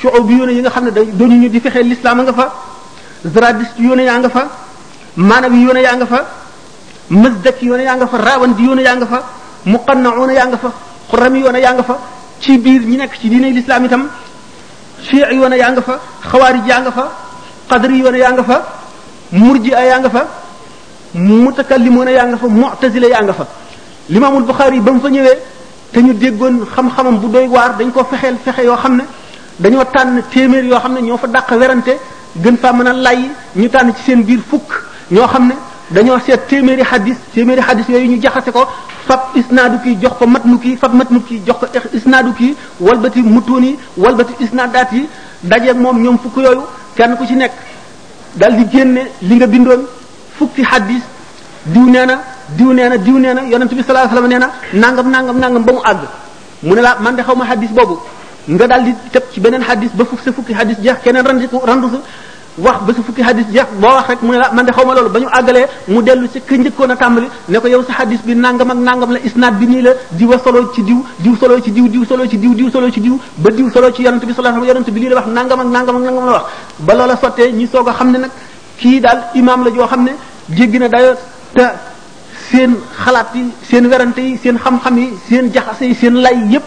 shu'ub 0.00 0.30
yi 0.30 0.60
nga 0.62 0.70
xam 0.70 0.84
ne 0.84 0.90
da 0.90 1.02
doñu 1.04 1.36
ñu 1.40 1.48
di 1.48 1.60
fexe 1.60 1.82
l'islam 1.82 2.22
nga 2.22 2.32
fa 2.32 2.52
zaradist 3.24 3.74
yoon 3.78 3.98
yaa 4.00 4.18
nga 4.18 4.28
fa 4.28 4.42
maanawi 5.16 5.58
yoon 5.64 5.76
yaa 5.78 5.94
nga 5.96 6.06
fa 6.06 6.18
mazdak 7.10 7.58
yoon 7.62 7.80
yaa 7.82 7.96
nga 7.96 8.06
fa 8.06 8.16
raawandi 8.26 8.62
yoon 8.62 8.78
yaa 8.86 8.94
nga 8.96 9.06
fa 9.06 9.18
muqanna'una 9.66 10.32
yaa 10.32 10.44
nga 10.48 10.58
fa 10.62 10.70
xurami 11.10 11.38
yoon 11.40 11.56
yaa 11.56 11.72
nga 11.74 11.82
fa 11.82 11.98
ci 12.40 12.58
biir 12.58 12.82
ñi 12.82 12.96
nekk 12.96 13.12
ci 13.20 13.28
diine 13.28 13.50
l'islam 13.50 13.84
itam 13.86 14.02
shi'a 15.02 15.32
yoon 15.32 15.52
yaa 15.52 15.70
nga 15.72 15.82
fa 15.82 15.94
xawaarij 16.30 16.64
yaa 16.66 16.80
nga 16.80 16.92
fa 16.92 17.04
qadri 17.68 17.98
yoon 17.98 18.14
yaa 18.16 18.30
nga 18.32 18.44
fa 18.44 18.56
murji'a 19.32 19.82
yaa 19.90 20.08
fa 20.08 20.22
mutakallimuna 21.14 22.10
yaa 22.10 22.26
nga 22.30 22.36
fa 22.36 22.46
mu'tazila 22.46 23.06
yaa 23.08 23.22
nga 23.22 23.32
fa 23.32 23.46
limaamul 24.08 24.42
Buxaari 24.44 24.80
ba 24.80 24.92
mu 24.92 25.00
fa 25.00 25.08
ñëwee 25.10 25.38
te 25.92 25.98
ñu 26.02 26.12
déggoon 26.14 26.66
xam-xamam 26.74 27.18
bu 27.18 27.28
doy 27.28 27.46
waar 27.48 27.74
dañ 27.76 27.90
ko 27.90 28.04
fexeel 28.04 28.36
fexe 28.44 28.62
yoo 28.64 28.76
xam 28.76 28.96
ne 28.96 29.04
dañoo 29.58 29.84
tànn 29.84 30.22
téeméer 30.30 30.64
yoo 30.70 30.78
xam 30.80 30.94
ne 30.94 31.00
ñoo 31.02 31.16
fa 31.16 31.26
dàq 31.26 31.50
werante 31.50 31.90
gën 32.42 32.56
faa 32.56 32.72
mën 32.72 32.86
a 32.86 32.92
lay 32.92 33.22
ñu 33.56 33.68
tànn 33.68 33.92
ci 33.94 34.02
seen 34.06 34.22
biir 34.22 34.40
fukk 34.48 34.62
ñoo 35.10 35.26
xam 35.26 35.48
ne 35.48 35.54
dañoo 35.90 36.18
seet 36.20 36.38
téeméeri 36.48 36.84
xaddis 36.84 37.16
téeméeri 37.34 37.62
xadis 37.62 37.84
yooyu 37.88 38.08
ñu 38.12 38.20
jaxase 38.22 38.52
ko 38.52 38.64
fab 39.06 39.20
isnaadu 39.34 39.78
kii 39.82 39.96
jox 40.00 40.12
ko 40.18 40.26
matnu 40.26 40.58
kii 40.58 40.76
fab 40.76 40.94
matnu 40.94 41.20
kii 41.22 41.42
jox 41.46 41.56
ko 41.58 41.66
isnaadu 41.92 42.32
kii 42.34 42.54
walbati 42.80 43.22
mutuun 43.22 43.62
yi 43.64 43.76
walbati 43.96 44.32
isnaadaat 44.40 44.92
yi 44.92 45.08
dajeeg 45.42 45.76
moom 45.76 45.98
ñoom 46.02 46.18
fukk 46.18 46.36
yooyu 46.36 46.60
kenn 46.94 47.16
ku 47.16 47.26
ci 47.26 47.34
nekk 47.34 47.52
dal 48.36 48.54
di 48.56 48.64
génne 48.70 49.08
li 49.22 49.34
nga 49.36 49.46
bindoon 49.46 49.84
fukki 50.38 50.62
xadis 50.64 51.02
diw 51.66 51.82
nee 51.90 52.06
na 52.06 52.18
diw 52.56 52.72
nee 52.72 52.88
na 52.88 52.96
diw 52.96 53.18
nee 53.18 53.34
na 53.34 53.42
yonent 53.42 53.72
bi 53.74 53.82
sallallahu 53.82 54.12
alayhi 54.16 54.24
wasallam 54.24 54.30
nee 54.30 54.38
na 54.38 54.50
nàngam 54.74 55.10
nangam 55.10 55.38
nangam 55.38 55.62
ba 55.64 55.72
mu 55.72 55.78
àgg 55.84 55.98
mu 56.62 56.74
ne 56.74 56.80
la 56.80 56.96
man 57.00 57.16
de 57.16 57.22
xaw 57.22 57.34
ma 57.34 57.44
xadis 57.44 57.70
boobu 57.70 57.98
nga 58.54 58.64
daal 58.70 58.82
di 58.84 58.92
tëb 59.12 59.24
ci 59.32 59.38
beneen 59.40 59.62
xadis 59.62 59.90
ba 59.92 60.04
fuf 60.04 60.22
sa 60.24 60.32
fukki 60.32 60.54
xadis 60.54 60.78
jeex 60.82 60.98
keneen 61.04 61.24
randi 61.26 61.46
randu 61.70 61.88
wax 62.64 62.78
ba 62.86 62.90
sa 62.94 63.00
fukki 63.06 63.22
xadis 63.22 63.46
jeex 63.52 63.68
boo 63.80 63.92
wax 63.96 64.06
rek 64.08 64.22
mu 64.22 64.32
ne 64.32 64.38
la 64.38 64.50
man 64.56 64.64
de 64.64 64.72
xaw 64.72 64.86
ma 64.86 64.94
loolu 64.94 65.10
ba 65.10 65.18
ñu 65.20 65.28
àggalee 65.38 65.66
mu 65.88 66.02
dellu 66.02 66.26
ci 66.32 66.40
ka 66.40 66.54
a 66.88 66.96
tàmbali 66.96 67.28
ne 67.48 67.58
ko 67.60 67.66
yow 67.68 67.82
sa 67.84 67.92
xadis 67.98 68.20
bi 68.24 68.34
nangam 68.34 68.70
ak 68.70 68.76
nangam 68.88 69.10
la 69.12 69.18
isnaad 69.28 69.54
bi 69.58 69.66
nii 69.66 69.82
la 69.82 69.92
diwa 70.10 70.38
solo 70.42 70.72
ci 70.74 70.82
diw 70.82 70.98
diw 71.18 71.34
solo 71.36 71.60
ci 71.60 71.70
diw 71.72 71.88
diw 71.88 72.04
solo 72.04 72.26
ci 72.26 72.38
diw 72.38 72.54
diw 72.54 72.70
solo 72.70 72.90
ci 72.90 73.00
diw 73.00 73.14
ba 73.42 73.50
diw 73.50 73.68
solo 73.70 73.92
ci 73.92 74.02
yonent 74.02 74.24
bi 74.24 74.32
sallallahu 74.32 74.64
la 74.64 75.16
wax 75.20 75.26
nangam 75.26 75.60
ak 75.60 75.66
nangam 75.76 75.96
ak 75.96 76.02
nangam 76.02 76.24
la 76.24 76.32
wax 76.32 76.44
ba 76.78 76.94
loola 76.94 77.16
sottee 77.20 77.52
ñi 77.52 77.66
soog 77.66 77.88
a 77.88 77.92
xam 77.92 78.10
ne 78.12 78.18
nag 78.18 78.30
kii 78.78 79.00
daal 79.00 79.18
imaam 79.34 79.64
la 79.64 79.70
joo 79.70 79.86
xam 79.86 80.02
ne 80.04 80.12
jéggi 80.56 80.78
na 80.78 80.88
dayo 80.88 81.12
te 81.52 81.68
xalaat 83.04 83.34
yi 83.34 83.52
seen 83.68 83.84
werante 83.88 84.20
yi 84.20 84.36
seen 84.42 84.56
xam 84.56 84.96
yi 84.96 85.12
seen 85.28 85.52
jaxase 85.52 85.84
yi 85.90 85.94
seen 85.94 86.14
lay 86.14 86.38
yépp 86.48 86.64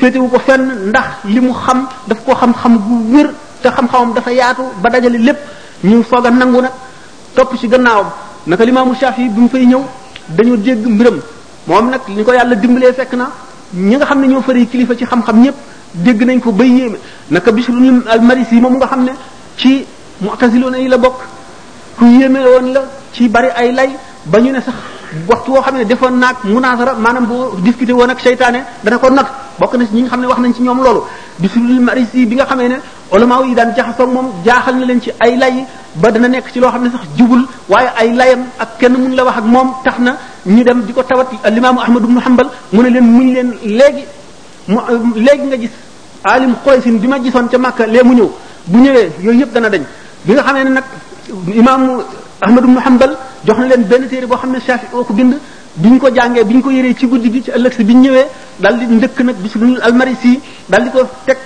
féetewu 0.00 0.28
ko 0.32 0.38
fenn 0.46 0.68
ndax 0.90 1.04
li 1.34 1.40
mu 1.40 1.52
xam 1.52 1.86
daf 2.08 2.18
ko 2.24 2.32
xam-xam 2.40 2.76
gu 2.84 2.94
wér 3.14 3.28
te 3.62 3.68
xam-xamam 3.68 4.14
dafa 4.14 4.30
yaatu 4.32 4.62
ba 4.82 4.90
dajale 4.90 5.18
lépp 5.18 5.36
ñu 5.84 6.02
soog 6.04 6.26
a 6.26 6.30
nangu 6.30 6.60
nag 6.60 6.70
topp 7.34 7.56
ci 7.60 7.68
gannaawam 7.68 8.06
naka 8.46 8.64
limaamu 8.64 8.94
Shaafi 8.94 9.28
bi 9.28 9.40
mu 9.42 9.48
fay 9.48 9.66
ñëw 9.66 9.80
dañoo 10.38 10.56
dégg 10.56 10.86
mbiram 10.86 11.18
moom 11.66 11.90
nag 11.90 12.00
ñu 12.08 12.24
ko 12.24 12.32
yàlla 12.32 12.54
dimbalee 12.56 12.92
fekk 12.92 13.12
na 13.14 13.28
ñi 13.74 13.96
nga 13.96 14.06
xam 14.06 14.20
ne 14.20 14.28
ñoo 14.28 14.40
fari 14.42 14.66
kilifa 14.66 14.94
ci 14.94 15.04
xam-xam 15.04 15.36
ñëpp 15.42 15.54
dégg 15.94 16.22
nañ 16.24 16.40
ko 16.40 16.52
bay 16.52 16.68
yéeme 16.70 16.98
naka 17.30 17.52
Bishr 17.52 17.72
al-Marisi 18.08 18.60
moom 18.60 18.76
nga 18.76 18.86
xam 18.86 19.04
ne 19.04 19.12
ci 19.56 19.84
Mu'taziluna 20.20 20.78
yi 20.78 20.88
la 20.88 20.98
bokk 20.98 21.18
ku 21.98 22.04
yéeme 22.06 22.38
woon 22.44 22.72
la 22.72 22.84
ci 23.12 23.28
bari 23.28 23.48
ay 23.54 23.72
lay 23.74 23.90
ba 24.26 24.38
ñu 24.40 24.52
ne 24.52 24.60
sax 24.62 24.74
waxtu 25.28 25.50
woo 25.52 25.62
xam 25.62 25.76
ne 25.78 25.84
defoon 25.84 26.12
naag 26.18 26.36
munasara 26.44 26.94
maanaam 26.94 27.26
boo 27.26 27.56
discuté 27.62 27.92
woon 27.92 28.08
ak 28.10 28.20
seytaane 28.20 28.62
dana 28.82 28.98
ko 28.98 29.08
nag 29.10 29.26
bokk 29.58 29.74
na 29.74 29.86
ci 29.86 29.94
ñi 29.94 30.02
nga 30.02 30.10
xam 30.10 30.20
ne 30.20 30.26
wax 30.26 30.38
nañ 30.38 30.54
ci 30.54 30.62
ñoom 30.62 30.80
loolu 30.82 31.00
bisulul 31.38 31.80
marisi 31.80 32.26
bi 32.26 32.36
nga 32.36 32.46
xamee 32.46 32.68
ne 32.68 32.76
ulama 33.10 33.40
yi 33.44 33.54
daan 33.54 33.72
jaxasoo 33.76 34.06
moom 34.06 34.26
jaaxal 34.44 34.74
na 34.76 34.86
leen 34.86 35.00
ci 35.02 35.10
ay 35.18 35.36
lay 35.36 35.64
ba 35.96 36.10
dana 36.10 36.28
nekk 36.28 36.52
ci 36.52 36.60
loo 36.60 36.68
xam 36.70 36.82
ne 36.84 36.90
sax 36.90 37.00
jubul 37.16 37.44
waaye 37.68 37.88
ay 37.98 38.12
layam 38.14 38.42
ak 38.58 38.78
kenn 38.78 38.92
mun 38.92 39.14
la 39.16 39.24
wax 39.24 39.38
ak 39.38 39.44
moom 39.44 39.68
tax 39.84 39.98
na 39.98 40.16
ñu 40.46 40.62
dem 40.62 40.82
di 40.86 40.92
ko 40.92 41.02
tawat 41.02 41.28
alimaamu 41.44 41.80
ahmad 41.80 42.02
ibnu 42.04 42.20
hanbal 42.24 42.46
mu 42.72 42.82
ne 42.82 42.88
leen 42.90 43.04
mu 43.04 43.12
muñ 43.18 43.26
leen 43.34 43.52
léegi 43.64 44.04
mu 44.68 44.78
léegi 45.16 45.46
nga 45.46 45.56
gis 45.58 45.70
alim 46.24 46.54
xuraysin 46.64 46.98
bi 46.98 47.08
ma 47.08 47.18
gisoon 47.20 47.48
ca 47.50 47.58
màkka 47.58 47.86
lee 47.86 48.02
mu 48.04 48.12
ñëw 48.14 48.30
bu 48.68 48.78
ñëwee 48.78 49.10
yooyu 49.22 49.40
yëpp 49.40 49.52
dana 49.52 49.68
dañ 49.68 49.82
bi 50.24 50.32
nga 50.32 50.42
xamee 50.42 50.64
ne 50.64 50.70
nag 50.70 50.84
imaamu 51.54 52.02
Ahmad 52.42 52.64
ibn 52.64 52.76
Hanbal 52.76 53.14
jox 53.46 53.56
na 53.58 53.66
leen 53.70 53.82
benn 53.90 54.08
téere 54.08 54.26
boo 54.26 54.36
xam 54.36 54.50
ne 54.52 54.58
Shafi 54.60 54.86
oo 54.92 55.04
ko 55.04 55.12
bind 55.14 55.34
bi 55.76 55.88
ñu 55.90 55.98
ko 56.00 56.08
jàngee 56.16 56.44
bi 56.44 56.54
ñu 56.54 56.62
ko 56.62 56.70
yëree 56.70 56.94
ci 56.98 57.06
guddi 57.06 57.30
gi 57.32 57.42
ci 57.44 57.50
ëllëg 57.56 57.72
si 57.72 57.84
bi 57.84 57.94
ñu 57.94 58.00
ñëwee 58.02 58.26
dal 58.58 58.78
di 58.78 58.84
ndëkk 58.96 59.18
nag 59.26 59.36
bi 59.42 59.48
suñu 59.48 59.76
almarisi 59.80 60.40
dal 60.68 60.82
di 60.84 60.90
ko 60.90 61.00
teg 61.24 61.38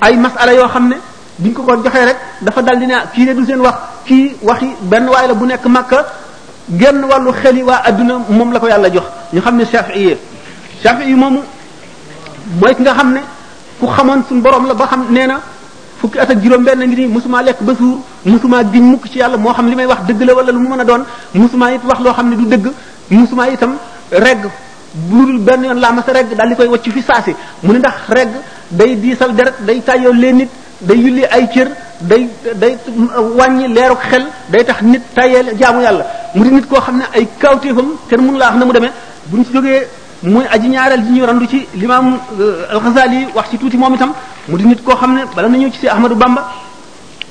ay 0.00 0.14
masala 0.16 0.52
yoo 0.54 0.68
xam 0.68 0.88
ne 0.90 0.96
bi 1.40 1.48
ñu 1.48 1.54
ko 1.54 1.62
ko 1.62 1.72
joxee 1.82 2.04
rek 2.08 2.18
dafa 2.40 2.62
dal 2.62 2.78
di 2.78 2.86
ne 2.86 2.94
kii 3.12 3.24
de 3.26 3.32
du 3.34 3.44
seen 3.44 3.60
wax 3.66 3.76
kii 4.06 4.36
waxi 4.42 4.68
benn 4.90 5.06
waay 5.08 5.26
la 5.26 5.34
bu 5.34 5.44
nekk 5.44 5.64
Makka 5.66 5.98
genn 6.80 7.00
wàllu 7.10 7.32
xel 7.40 7.56
yi 7.56 7.62
waa 7.62 7.80
adduna 7.88 8.14
moom 8.28 8.52
la 8.52 8.60
ko 8.60 8.66
yàlla 8.68 8.88
jox 8.90 9.06
ñu 9.32 9.40
xam 9.40 9.56
ne 9.56 9.64
Shafi 9.72 9.92
yi 9.98 10.16
Shafi 10.82 11.02
yi 11.08 11.14
moomu 11.14 11.40
mooy 12.60 12.74
ki 12.76 12.82
nga 12.82 12.92
xam 12.98 13.08
ne 13.14 13.20
ku 13.80 13.86
xamoon 13.94 14.20
suñu 14.28 14.40
borom 14.40 14.66
la 14.68 14.74
ba 14.74 14.86
xam 14.86 15.02
nee 15.14 15.26
na 15.26 15.36
fukki 16.06 16.18
at 16.22 16.30
ak 16.30 16.38
juróom-benn 16.42 16.80
ngi 16.86 16.96
nii 16.96 17.06
mosuma 17.08 17.42
lekk 17.42 17.60
ba 17.62 17.74
suur 17.74 17.98
mosuma 18.24 18.62
giñ 18.64 18.82
mukk 18.90 19.08
ci 19.10 19.18
yàlla 19.18 19.36
moo 19.36 19.52
xam 19.52 19.68
li 19.68 19.74
may 19.74 19.86
wax 19.86 20.00
dëgg 20.08 20.22
la 20.22 20.34
wala 20.34 20.52
lu 20.52 20.58
mu 20.60 20.72
a 20.74 20.84
loo 20.84 22.12
xam 22.14 22.28
ne 22.28 22.36
du 22.36 22.44
dëgg 22.46 22.66
mosuma 23.10 23.48
itam 23.48 23.74
regg 24.10 24.44
ludul 25.10 25.38
benn 25.40 25.64
yoon 25.64 25.80
laa 25.80 25.92
masa 25.92 26.12
regg 26.12 26.32
daal 26.36 26.48
di 26.50 26.54
koy 26.56 26.66
wacc 26.66 26.86
fi 26.92 27.02
saasi 27.02 27.32
mu 27.62 27.72
ne 27.72 27.78
ndax 27.78 27.94
regg 28.08 28.30
day 28.70 28.96
diisal 28.96 29.32
deret 29.34 29.54
day 29.66 29.80
tàyyoo 29.80 30.12
leen 30.12 30.36
nit 30.36 30.48
day 30.80 30.96
yulli 30.98 31.24
ay 31.30 31.46
cër 31.54 31.68
day 32.00 32.28
day 32.54 32.76
wàññi 33.36 33.66
leeruk 33.68 34.00
xel 34.10 34.24
day 34.50 34.64
tax 34.64 34.80
nit 34.82 35.02
tàyyeel 35.14 35.48
jaamu 35.58 35.80
yàlla 35.82 36.04
mu 36.34 36.44
di 36.44 36.50
nit 36.50 36.66
koo 36.68 36.80
xam 36.80 36.96
ne 36.98 37.04
ay 37.14 37.26
kawtéefam 37.38 37.88
kenn 38.08 38.20
mënu 38.24 38.38
laa 38.38 38.48
wax 38.50 38.58
na 38.58 38.64
mu 38.64 38.72
demee 38.72 38.92
buñ 39.30 39.44
ci 39.44 39.52
jógee 39.52 39.86
muy 40.22 40.44
aji 40.50 40.68
ñaareel 40.68 41.02
ji 41.04 41.10
ñu 41.12 41.24
randu 41.24 41.46
ci 41.48 41.66
limaam 41.74 42.18
euh, 42.40 42.66
alxasali 42.70 43.26
wax 43.34 43.50
ci 43.50 43.58
tuuti 43.58 43.76
moom 43.76 43.94
itam 43.94 44.12
mu 44.48 44.56
di 44.56 44.64
nit 44.64 44.82
koo 44.82 44.94
xam 44.96 45.14
ne 45.14 45.24
bala 45.34 45.48
na 45.48 45.56
ñëw 45.58 45.70
ci 45.70 45.78
si 45.80 45.88
Ahmadu 45.88 46.14
Bamba 46.14 46.52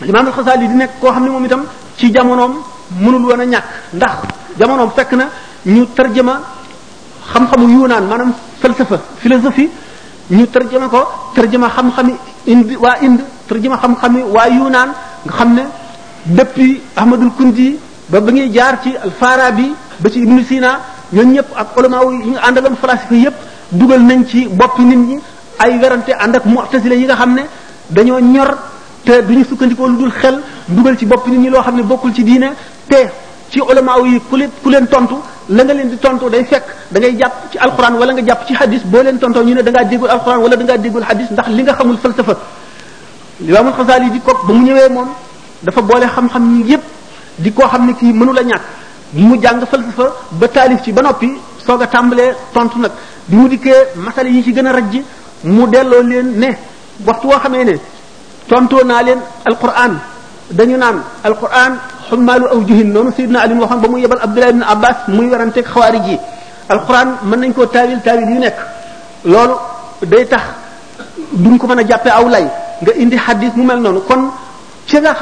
limaam 0.01 0.27
alxasali 0.27 0.67
di 0.67 0.73
nekk 0.73 0.99
koo 0.99 1.09
xam 1.11 1.23
ne 1.23 1.29
moom 1.29 1.45
itam 1.45 1.63
ci 1.97 2.11
jamonoom 2.13 2.57
mënul 2.99 3.23
woon 3.25 3.39
a 3.41 3.45
ñàkk 3.45 3.63
ndax 3.93 4.15
jamonoom 4.59 4.91
fekk 4.95 5.13
na 5.13 5.29
ñu 5.65 5.87
tarjama 5.95 6.41
xam-xamu 7.33 7.67
yunaan 7.69 8.03
maanaam 8.05 8.33
falsafa 8.59 8.99
philosophie 9.17 9.69
ñu 10.29 10.45
tarjama 10.47 10.87
ko 10.89 11.03
tarjama 11.33 11.69
xam-xami 11.69 12.13
indi 12.45 12.75
waa 12.75 12.97
inde 13.01 13.23
tarjama 13.47 13.77
xam-xami 13.77 14.21
waa 14.23 14.47
yunaan 14.47 14.89
nga 15.23 15.33
xam 15.33 15.53
ne 15.53 15.63
depuis 16.23 16.79
Ahmadul 16.95 17.31
Kundi 17.35 17.79
ba 18.07 18.19
ba 18.21 18.31
ngay 18.31 18.49
jaar 18.53 18.79
ci 18.81 18.95
Alfarabi 18.95 19.73
ba 19.97 20.09
ci 20.09 20.19
Ibnu 20.21 20.43
Sina 20.43 20.93
ñooñu 21.15 21.33
ñëpp 21.33 21.45
ak 21.57 21.69
ulama 21.77 21.99
yi 22.11 22.29
nga 22.35 22.39
ànd 22.45 22.57
ak 22.57 22.65
falasifa 22.81 23.15
yëpp 23.15 23.33
dugal 23.71 24.01
nañ 24.03 24.25
ci 24.27 24.47
boppi 24.47 24.81
nit 24.83 24.97
ñi 24.97 25.19
ay 25.59 25.77
werante 25.79 26.11
ànd 26.17 26.35
ak 26.35 26.45
mu'tazila 26.45 26.95
yi 26.95 27.05
nga 27.05 27.15
xam 27.15 27.33
ne 27.35 27.43
dañoo 27.89 28.19
ñor 28.19 28.55
te 29.05 29.21
duñu 29.21 29.45
sukkandikoo 29.45 29.87
lu 29.87 29.97
dul 29.97 30.11
xel 30.11 30.39
dugal 30.67 30.97
ci 30.97 31.05
boppi 31.05 31.29
nit 31.31 31.37
ñi 31.39 31.49
loo 31.49 31.61
xam 31.61 31.75
ne 31.77 31.83
bokkul 31.83 32.13
ci 32.13 32.23
diine 32.23 32.51
te 32.89 33.09
ci 33.49 33.59
ulama 33.61 33.93
yi 34.03 34.19
ku 34.29 34.35
leen 34.35 34.49
ku 34.61 34.69
leen 34.69 34.87
tontu 34.87 35.15
la 35.49 35.63
nga 35.63 35.73
leen 35.73 35.89
di 35.89 35.97
tontu 35.99 36.29
day 36.29 36.43
fekk 36.43 36.63
da 36.91 36.99
ngay 36.99 37.15
jàpp 37.17 37.33
ci 37.51 37.57
alquran 37.59 37.93
wala 37.95 38.11
nga 38.13 38.23
jàpp 38.25 38.45
ci 38.47 38.53
hadis 38.53 38.83
boo 38.83 39.01
leen 39.01 39.17
tontoo 39.17 39.43
ñu 39.43 39.53
ne 39.53 39.61
da 39.63 39.71
ngaa 39.71 39.83
déggul 39.85 40.09
alquran 40.09 40.37
wala 40.39 40.55
da 40.57 40.63
ngaa 40.63 40.77
déggul 40.77 41.03
hadis 41.03 41.29
ndax 41.31 41.47
li 41.47 41.63
nga 41.63 41.73
xamul 41.75 41.97
falsafa 41.97 42.35
limaamul 43.39 43.73
yi 44.03 44.09
di 44.11 44.19
ko 44.21 44.33
ba 44.45 44.53
mu 44.53 44.63
ñëwee 44.65 44.89
moom 44.89 45.07
dafa 45.61 45.81
boole 45.81 46.05
xam-xam 46.13 46.43
ñi 46.57 46.71
yëpp 46.71 46.81
di 47.37 47.53
koo 47.53 47.67
xam 47.67 47.85
ne 47.85 47.93
kii 47.93 48.11
mënu 48.13 48.33
la 48.33 48.41
ñàkk 48.43 48.61
mu 49.15 49.35
jàng 49.41 49.63
falsafa 49.71 50.11
ba 50.39 50.47
taalif 50.47 50.83
ci 50.83 50.91
ba 50.91 51.01
noppi 51.01 51.31
soog 51.65 51.81
a 51.81 51.87
tàmbalee 51.87 52.33
tontu 52.53 52.79
nag 52.79 52.91
bi 53.25 53.35
mu 53.35 53.47
dikkee 53.47 53.95
masala 54.05 54.29
yi 54.29 54.43
ci 54.43 54.51
gën 54.53 54.65
a 54.67 54.71
rajj 54.73 54.99
mu 55.43 55.67
delloo 55.67 56.01
leen 56.01 56.37
ne 56.39 56.49
waxtu 57.05 57.27
woo 57.27 57.39
xamee 57.43 57.63
ne 57.63 57.75
tontoo 58.47 58.83
naa 58.83 59.01
leen 59.03 59.19
alquran 59.45 59.93
dañu 60.51 60.77
naan 60.77 61.01
alquran 61.23 61.73
xummaalu 62.09 62.45
aw 62.47 62.59
juhin 62.67 62.91
noonu 62.93 63.11
Seydina 63.15 63.39
Ali 63.41 63.53
waxoon 63.53 63.79
ba 63.81 63.87
mu 63.87 63.97
yebal 63.99 64.19
Abdullah 64.21 64.49
ibn 64.49 64.63
Abbas 64.63 64.97
muy 65.07 65.27
weranteeg 65.29 65.65
xawaarij 65.65 66.07
yi 66.09 66.19
alquran 66.69 67.07
mën 67.23 67.39
nañ 67.39 67.53
koo 67.53 67.65
taawil 67.65 68.01
taawil 68.03 68.27
yu 68.29 68.39
nekk 68.39 68.57
loolu 69.25 69.53
day 70.05 70.25
tax 70.27 70.43
duñ 71.31 71.57
ko 71.57 71.67
mën 71.67 71.79
a 71.79 71.83
jàppee 71.87 72.11
aw 72.11 72.27
lay 72.29 72.45
nga 72.81 72.93
indi 72.93 73.17
xadis 73.17 73.53
mu 73.55 73.63
mel 73.63 73.79
noonu 73.81 74.01
ci 74.87 74.97
nga 75.01 75.13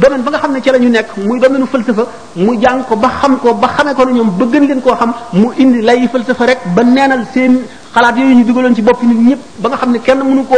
domaine 0.00 0.22
ba 0.24 0.30
nga 0.30 0.38
xam 0.40 0.52
ne 0.52 0.60
ci 0.62 0.70
ñu 0.70 0.88
nekk 0.88 1.16
muy 1.18 1.38
domaine 1.40 1.66
falsafa 1.66 2.04
mu 2.36 2.56
jàng 2.60 2.84
ko 2.88 2.96
ba 2.96 3.08
xam 3.20 3.38
ko 3.42 3.52
ba 3.54 3.68
xamee 3.76 3.94
ko 3.94 4.04
ne 4.06 4.12
ñoom 4.12 4.30
bëgg 4.38 4.54
leen 4.64 4.80
koo 4.80 4.94
xam 4.96 5.12
mu 5.32 5.48
indi 5.58 5.80
lay 5.82 6.08
falsafa 6.12 6.44
rek 6.46 6.60
ba 6.74 6.82
neenal 6.82 7.24
seen 7.34 7.54
xalaat 7.92 8.16
yooyu 8.18 8.34
ñu 8.36 8.44
dugaloon 8.44 8.74
ci 8.74 8.82
bopp 8.82 9.02
nit 9.02 9.18
ñëpp 9.28 9.40
ba 9.58 9.68
nga 9.68 9.76
xam 9.76 9.90
ne 9.92 9.98
kenn 10.00 10.18
mënu 10.24 10.46
koo 10.48 10.56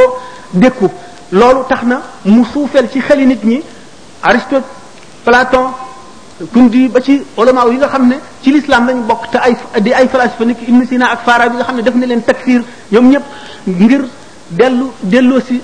dékku 0.53 0.87
loolu 1.33 1.65
tax 1.69 1.83
na 1.85 2.03
mu 2.25 2.45
suufeel 2.45 2.89
ci 2.91 3.01
xeli 3.01 3.27
nit 3.27 3.43
ñi 3.45 3.61
Aristote 4.23 4.65
Platon 5.25 5.71
Kundi 6.53 6.89
ba 6.89 6.99
ci 7.01 7.23
ulama 7.37 7.65
yi 7.71 7.77
nga 7.77 7.89
xam 7.89 8.07
ne 8.07 8.17
ci 8.43 8.53
l'islam 8.53 8.87
lañ 8.87 9.01
bokk 9.07 9.31
te 9.31 9.39
ay 9.39 9.55
di 9.83 9.93
ay 9.93 10.07
falasifa 10.09 10.45
niki 10.45 10.65
Ibn 10.69 10.87
Sina 10.87 11.11
ak 11.11 11.25
bi 11.25 11.57
nga 11.57 11.65
xam 11.65 11.77
ne 11.77 11.83
def 11.83 11.95
na 11.95 12.07
leen 12.07 12.23
takfir 12.25 12.63
ñoom 12.93 13.11
ñëpp 13.11 13.25
ngir 13.67 14.05
dellu 14.51 14.93
delloo 15.03 15.41
si 15.41 15.61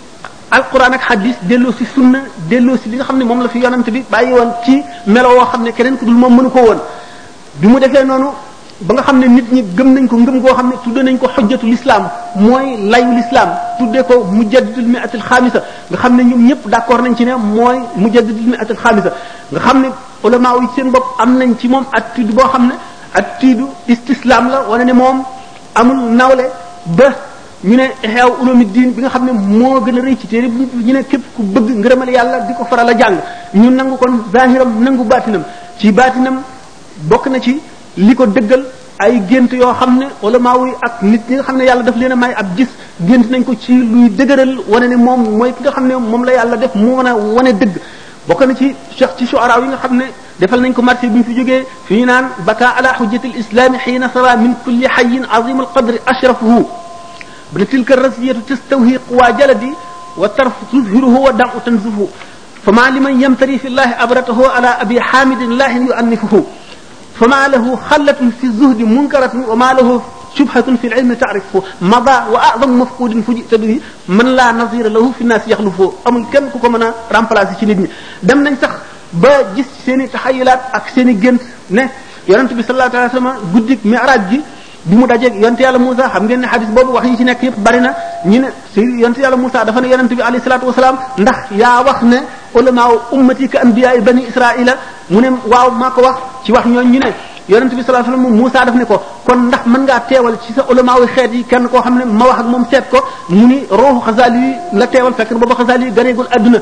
alquran 0.51 0.93
ak 0.97 1.03
hadith 1.13 1.39
delo 1.49 1.73
ci 1.77 1.85
sunna 1.85 2.25
delo 2.49 2.77
ci 2.79 2.89
li 2.91 2.97
nga 2.97 3.05
xamne 3.05 3.25
mom 3.25 3.43
la 3.43 3.49
fi 3.49 3.59
yonent 3.61 3.89
bi 3.91 4.03
bayyi 4.11 4.33
won 4.33 4.51
ci 4.65 4.83
melo 5.07 5.35
wo 5.37 5.45
xamne 5.47 5.73
keneen 5.73 5.97
ku 5.97 6.05
dul 6.07 6.15
mom 6.15 6.35
mënu 6.37 6.51
ko 6.51 6.61
won 6.63 6.81
bi 7.61 7.67
mu 7.67 7.79
defé 7.81 8.05
nonu 8.05 8.33
ba 8.81 8.95
nga 8.95 9.03
xamne 9.03 9.27
nit 9.29 9.53
ñi 9.53 9.63
gëm 9.77 9.93
nañ 9.95 10.07
ko 10.09 10.17
ngëm 10.17 10.41
go 10.41 10.49
xamne 10.55 10.75
tuddé 10.85 11.03
nañ 11.03 11.19
ko 11.19 11.27
hujjatul 11.29 11.69
islam 11.69 12.09
moy 12.37 12.77
layu 12.89 13.19
islam 13.19 13.49
tuddé 13.79 14.03
ko 14.03 14.25
mujaddidul 14.25 14.85
mi'atul 14.89 15.21
khamisa 15.23 15.61
nga 15.91 15.99
xamne 15.99 16.23
ñom 16.25 16.41
ñëpp 16.49 16.67
d'accord 16.69 17.03
nañ 17.03 17.15
ci 17.17 17.25
ne 17.27 17.35
moy 17.37 17.81
mujaddidul 17.97 18.49
mi'atul 18.57 18.77
khamisa 18.77 19.11
nga 19.53 19.61
xamne 19.61 19.89
ulama 20.23 20.49
yi 20.61 20.69
seen 20.75 20.91
bop 20.91 21.15
am 21.19 21.37
nañ 21.39 21.57
ci 21.59 21.69
mom 21.69 21.85
attitude 21.93 22.33
bo 22.33 22.43
xamne 22.49 22.73
attitude 23.13 23.67
istislam 23.87 24.49
la 24.49 24.61
wala 24.69 24.85
ne 24.85 24.93
mom 24.93 25.23
amul 25.75 25.99
nawlé 26.17 26.47
ba 26.87 27.28
ñu 27.65 27.75
ne 27.77 27.89
xew 28.03 28.29
ulumuddin 28.43 28.93
bi 28.95 29.01
nga 29.03 29.09
xam 29.11 29.25
ne 29.27 29.33
moo 29.33 29.81
gën 29.81 29.99
a 29.99 30.03
rëy 30.03 30.17
ci 30.17 30.27
téere 30.29 30.47
bi 30.47 30.65
ñu 30.87 30.93
ne 30.93 31.03
képp 31.03 31.23
ku 31.37 31.43
bëgg 31.43 31.71
ngërëmal 31.79 32.09
yàlla 32.09 32.39
di 32.47 32.53
ko 32.55 32.65
faral 32.65 32.89
a 32.89 32.95
jàng 32.97 33.17
ñu 33.53 33.71
nangu 33.71 33.97
kon 33.99 34.13
zahiram 34.33 34.73
nangu 34.81 35.03
baatinam 35.05 35.43
ci 35.79 35.91
baatinam 35.93 36.37
bokk 37.11 37.27
na 37.27 37.41
ci 37.41 37.61
li 37.97 38.15
ko 38.15 38.27
dëggal 38.27 38.63
ay 39.01 39.23
gént 39.29 39.51
yoo 39.55 39.73
xam 39.75 39.99
ne 39.99 40.07
wala 40.23 40.39
maaw 40.39 40.67
yi 40.67 40.73
ak 40.81 41.03
nit 41.03 41.23
ñi 41.29 41.35
nga 41.35 41.43
xam 41.45 41.57
ne 41.57 41.65
yàlla 41.65 41.83
daf 41.83 41.97
leen 41.97 42.13
a 42.13 42.15
may 42.15 42.33
ab 42.33 42.47
gis 42.57 42.69
gént 43.07 43.27
nañ 43.31 43.43
ko 43.45 43.53
ci 43.59 43.73
luy 43.75 44.09
dëgëral 44.11 44.55
wane 44.69 44.87
ne 44.89 44.95
moom 44.97 45.27
mooy 45.39 45.53
ki 45.53 45.63
nga 45.63 45.73
xam 45.73 45.87
ne 45.89 45.95
moom 45.95 46.25
la 46.25 46.33
yàlla 46.35 46.57
def 46.57 46.75
mu 46.77 46.95
mën 46.97 47.07
a 47.09 47.15
wane 47.17 47.53
dëgg 47.59 47.75
bokk 48.29 48.41
na 48.47 48.55
ci 48.55 48.73
cheikh 48.97 49.17
ci 49.19 49.27
shuara 49.27 49.59
yi 49.63 49.67
nga 49.67 49.79
xam 49.83 49.97
ne 49.97 50.05
defal 50.39 50.61
nañ 50.61 50.73
ko 50.75 50.83
marché 50.83 51.09
bi 51.09 51.19
ñu 51.19 51.25
fi 51.25 51.35
jógee 51.35 51.67
fi 51.87 51.95
ñu 51.99 52.05
naan 52.07 52.27
baka 52.47 52.69
ala 52.79 52.91
hujjatil 53.01 53.35
islam 53.37 53.73
xiina 53.79 54.09
sara 54.15 54.37
min 54.37 54.53
kulli 54.63 54.87
xayin 54.87 55.27
azimul 55.37 55.67
qadri 55.75 55.99
ashrafuhu 56.07 56.65
بتلك 57.55 57.93
الرسية 57.93 58.37
تستوهق 58.49 59.01
وجلدي 59.19 59.73
وترف 60.21 60.55
تظهره 60.73 61.15
ودم 61.27 61.51
تنزفه 61.67 62.07
فما 62.65 62.87
لمن 62.91 63.23
يمتري 63.23 63.59
في 63.59 63.69
الله 63.73 63.89
أبرته 64.05 64.39
على 64.51 64.69
أبي 64.85 65.01
حامد 65.01 65.41
الله 65.43 65.71
يؤنفه 65.89 66.33
فما 67.21 67.49
له 67.49 67.65
خلة 67.77 68.23
في 68.41 68.45
الزهد 68.51 68.81
منكرة 68.81 69.33
وما 69.51 69.73
له 69.79 70.03
شبهة 70.39 70.69
في 70.81 70.87
العلم 70.87 71.13
تعرفه 71.15 71.63
مضى 71.83 72.19
وأعظم 72.33 72.81
مفقود 72.81 73.13
فجئت 73.27 73.55
به 73.55 73.81
من 74.09 74.27
لا 74.39 74.53
نظير 74.53 74.89
له 74.89 75.13
في 75.17 75.21
الناس 75.27 75.43
يخلفه 75.53 75.93
أم 76.09 76.15
كم 76.33 76.45
كمنا 76.49 76.55
ko 76.63 76.69
mën 76.69 76.83
a 76.85 76.87
remplacer 77.17 77.55
ci 77.59 77.65
nit 77.67 77.79
ñi 77.83 77.89
dem 78.23 78.39
nañ 78.45 78.55
sax 78.63 78.73
جنس 79.55 79.73
نه 79.99 80.05
يرنت 80.05 80.13
taxayilaat 80.13 80.61
ak 80.73 80.85
seeni 80.95 81.15
gént 81.23 81.43
ne 81.71 81.85
bi 84.89 84.97
mu 84.97 85.05
dajeeg 85.07 85.35
yonte 85.43 85.61
yàlla 85.63 85.79
Musa 85.79 86.09
xam 86.09 86.25
ngeen 86.27 86.41
ne 86.41 86.47
xadis 86.49 86.69
boobu 86.75 86.93
wax 86.93 87.05
yi 87.05 87.17
ci 87.19 87.25
nekk 87.25 87.43
yëpp 87.43 87.57
bari 87.65 87.81
na 87.81 87.93
ñi 88.27 88.39
ne 88.39 88.49
si 88.73 88.81
yonte 89.03 89.19
yàlla 89.21 89.37
Musa 89.37 89.63
dafa 89.65 89.81
ne 89.81 89.87
yonente 89.89 90.15
bi 90.15 90.23
alayhi 90.23 90.43
salaatu 90.45 90.67
wasalaam 90.67 90.97
ndax 91.19 91.37
yaa 91.51 91.83
wax 91.87 92.01
ne 92.03 92.19
ulama 92.55 92.83
ummati 93.13 93.49
ka 93.49 93.61
mu 93.65 95.21
ne 95.21 95.29
waaw 95.51 95.71
maa 95.73 95.91
ko 95.91 96.01
wax 96.03 96.17
ci 96.45 96.53
wax 96.53 96.65
ñooñu 96.67 96.89
ñu 96.93 96.99
ne 97.01 97.13
yonente 97.51 97.75
bi 97.77 97.83
sallallahu 97.83 98.09
alayhi 98.09 98.23
wasallam 98.23 98.41
Musa 98.41 98.65
daf 98.65 98.75
ne 98.75 98.85
ko 98.87 99.03
kon 99.27 99.37
ndax 99.49 99.61
mën 99.67 99.81
ngaa 99.83 100.01
teewal 100.09 100.39
ci 100.47 100.53
sa 100.55 100.65
ulama 100.71 100.93
wu 101.01 101.07
xeet 101.07 101.33
yi 101.35 101.45
kenn 101.45 101.69
koo 101.69 101.81
xam 101.83 101.99
ne 101.99 102.05
ma 102.07 102.25
wax 102.25 102.39
ak 102.41 102.47
moom 102.47 102.65
seet 102.71 102.85
ko 102.91 102.99
mu 103.29 103.47
ni 103.47 103.67
ruuxu 103.71 104.01
Xasaali 104.07 104.39
yi 104.41 104.55
la 104.79 104.87
teewal 104.87 105.13
fekk 105.13 105.35
booba 105.35 105.55
Xasaali 105.55 105.85
yi 105.85 105.91
gareegul 105.93 106.27
adduna 106.31 106.61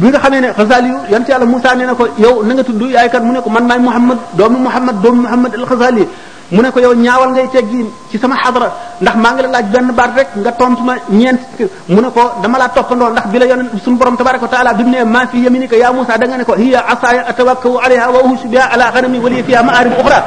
bi 0.00 0.08
nga 0.08 0.18
xamee 0.18 0.40
ne 0.40 0.48
Xasaali 0.52 0.88
yu 0.88 0.98
yonte 1.10 1.28
yàlla 1.32 1.46
Musa 1.46 1.74
nee 1.74 1.86
na 1.86 1.94
ko 1.94 2.06
yow 2.18 2.42
na 2.44 2.52
nga 2.54 2.62
tudd 2.64 2.80
yaay 2.82 3.08
kat 3.08 3.20
mu 3.22 3.32
ne 3.32 3.40
ko 3.40 3.48
man 3.50 3.64
maay 3.66 3.78
Muhammad 3.78 4.18
doomu 4.36 4.58
Muhammad 4.58 4.96
doomu 5.02 5.22
Muhammad 5.22 5.54
al-Xasaali 5.54 6.06
mu 6.52 6.60
ne 6.60 6.68
ko 6.68 6.78
yow 6.84 6.92
ñaawal 6.92 7.32
ngay 7.32 7.48
teggi 7.48 7.80
ci 8.12 8.20
sama 8.20 8.36
xadara 8.36 8.68
ndax 9.00 9.16
maa 9.16 9.32
ngi 9.32 9.42
la 9.42 9.48
laaj 9.56 9.66
benn 9.72 9.88
baat 9.96 10.10
rek 10.14 10.28
nga 10.36 10.52
tontu 10.52 10.84
ma 10.84 11.00
ñeent 11.08 11.40
mu 11.88 12.00
ne 12.00 12.12
ko 12.12 12.36
dama 12.44 12.58
laa 12.60 12.68
toppandoo 12.68 13.08
ndax 13.10 13.26
bi 13.32 13.38
la 13.40 13.46
yonent 13.46 13.72
suñu 13.80 13.96
borom 13.96 14.16
tabaraka 14.20 14.44
wa 14.44 14.52
taala 14.52 14.74
bi 14.76 14.84
mu 14.84 14.90
ne 14.92 15.04
maa 15.04 15.26
fi 15.32 15.40
ko 15.48 15.76
ya 15.76 15.88
Musa 15.92 16.18
da 16.20 16.28
nga 16.28 16.36
ne 16.36 16.44
ko 16.44 16.52
hiya 16.54 16.84
asaya 16.84 17.24
atawakkau 17.32 17.80
alayha 17.80 18.12
wa 18.12 18.20
uhshu 18.28 18.46
biha 18.52 18.68
ala 18.68 18.92
ghanami 18.92 19.18
wa 19.18 19.28
li 19.32 19.42
fiha 19.42 19.62
ma'arib 19.64 19.96
ukhra 19.96 20.20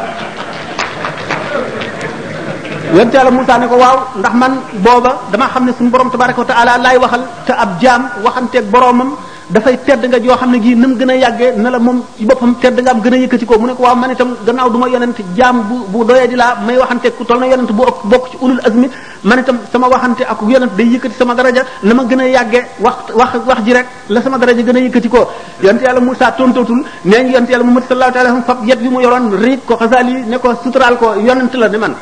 yonent 2.89 3.13
yàlla 3.13 3.29
Musa 3.29 3.57
ne 3.61 3.67
ko 3.69 3.77
waaw 3.77 3.97
ndax 4.17 4.33
man 4.33 4.53
booba 4.81 5.11
dama 5.29 5.45
xam 5.53 5.63
ne 5.65 5.71
suñu 5.77 5.89
borom 5.93 6.09
tabaraka 6.09 6.41
wa 6.41 6.47
taala 6.49 6.77
laay 6.81 6.97
waxal 6.97 7.21
te 7.45 7.53
ab 7.53 7.77
jaam 7.77 8.01
waxanteeg 8.25 8.65
boromam 8.73 9.13
dafay 9.55 9.77
tedd 9.85 10.03
nga 10.11 10.19
joo 10.23 10.35
xam 10.39 10.51
ne 10.51 10.59
gii 10.63 10.75
na 10.75 10.87
gën 10.99 11.09
a 11.11 11.15
yàggee 11.23 11.51
na 11.63 11.69
la 11.69 11.79
moom 11.79 11.97
ci 12.17 12.25
boppam 12.25 12.53
tedd 12.61 12.77
nga 12.81 12.91
am 12.91 12.99
gën 13.03 13.13
a 13.13 13.17
yëkkati 13.23 13.45
ko 13.45 13.55
mu 13.59 13.65
ne 13.67 13.73
ko 13.73 13.83
waaw 13.83 13.95
man 13.95 14.11
itam 14.11 14.29
gannaaw 14.45 14.69
du 14.69 14.77
ma 14.77 14.87
yonent 14.87 15.15
jaam 15.37 15.57
bu 15.69 15.75
bu 15.91 16.03
doyee 16.03 16.27
di 16.27 16.35
laa 16.35 16.57
may 16.67 16.75
waxante 16.77 17.07
ku 17.17 17.23
toll 17.23 17.39
na 17.39 17.45
yonent 17.47 17.71
bu 17.77 17.83
bokk 18.11 18.25
ci 18.31 18.35
ulul 18.43 18.59
azmi 18.67 18.87
man 19.23 19.39
itam 19.39 19.57
sama 19.71 19.87
waxante 19.87 20.23
ak 20.31 20.39
yonent 20.43 20.75
day 20.75 20.87
yëkkati 20.93 21.15
sama 21.17 21.33
daraja 21.35 21.61
na 21.83 21.93
ma 21.93 22.03
gën 22.03 22.19
a 22.19 22.25
yàggee 22.35 22.63
wax 22.85 22.97
wax 23.19 23.31
wax 23.47 23.59
ji 23.65 23.73
rek 23.73 23.87
la 24.09 24.21
sama 24.21 24.37
daraja 24.37 24.61
gën 24.61 24.75
a 24.77 24.79
yëkkati 24.85 25.09
ko 25.09 25.21
yonent 25.63 25.81
yàlla 25.85 25.99
Musaa 26.01 26.31
tontootul 26.33 26.83
nee 27.05 27.23
ngi 27.23 27.31
yonent 27.33 27.49
yàlla 27.49 27.63
Muhammad 27.65 27.83
sallallahu 27.87 28.11
alayhi 28.11 28.27
wa 28.27 28.41
sallam 28.41 28.43
fab 28.43 28.67
yet 28.67 28.79
bi 28.83 28.89
mu 28.89 28.99
yoroon 29.01 29.25
riig 29.43 29.59
ko 29.65 29.77
xasaal 29.77 30.09
ne 30.31 30.37
ko 30.37 30.49
suturaal 30.63 30.97
ko 30.97 31.13
yonent 31.27 31.53
la 31.53 31.67
ne 31.69 31.77
man 31.77 31.93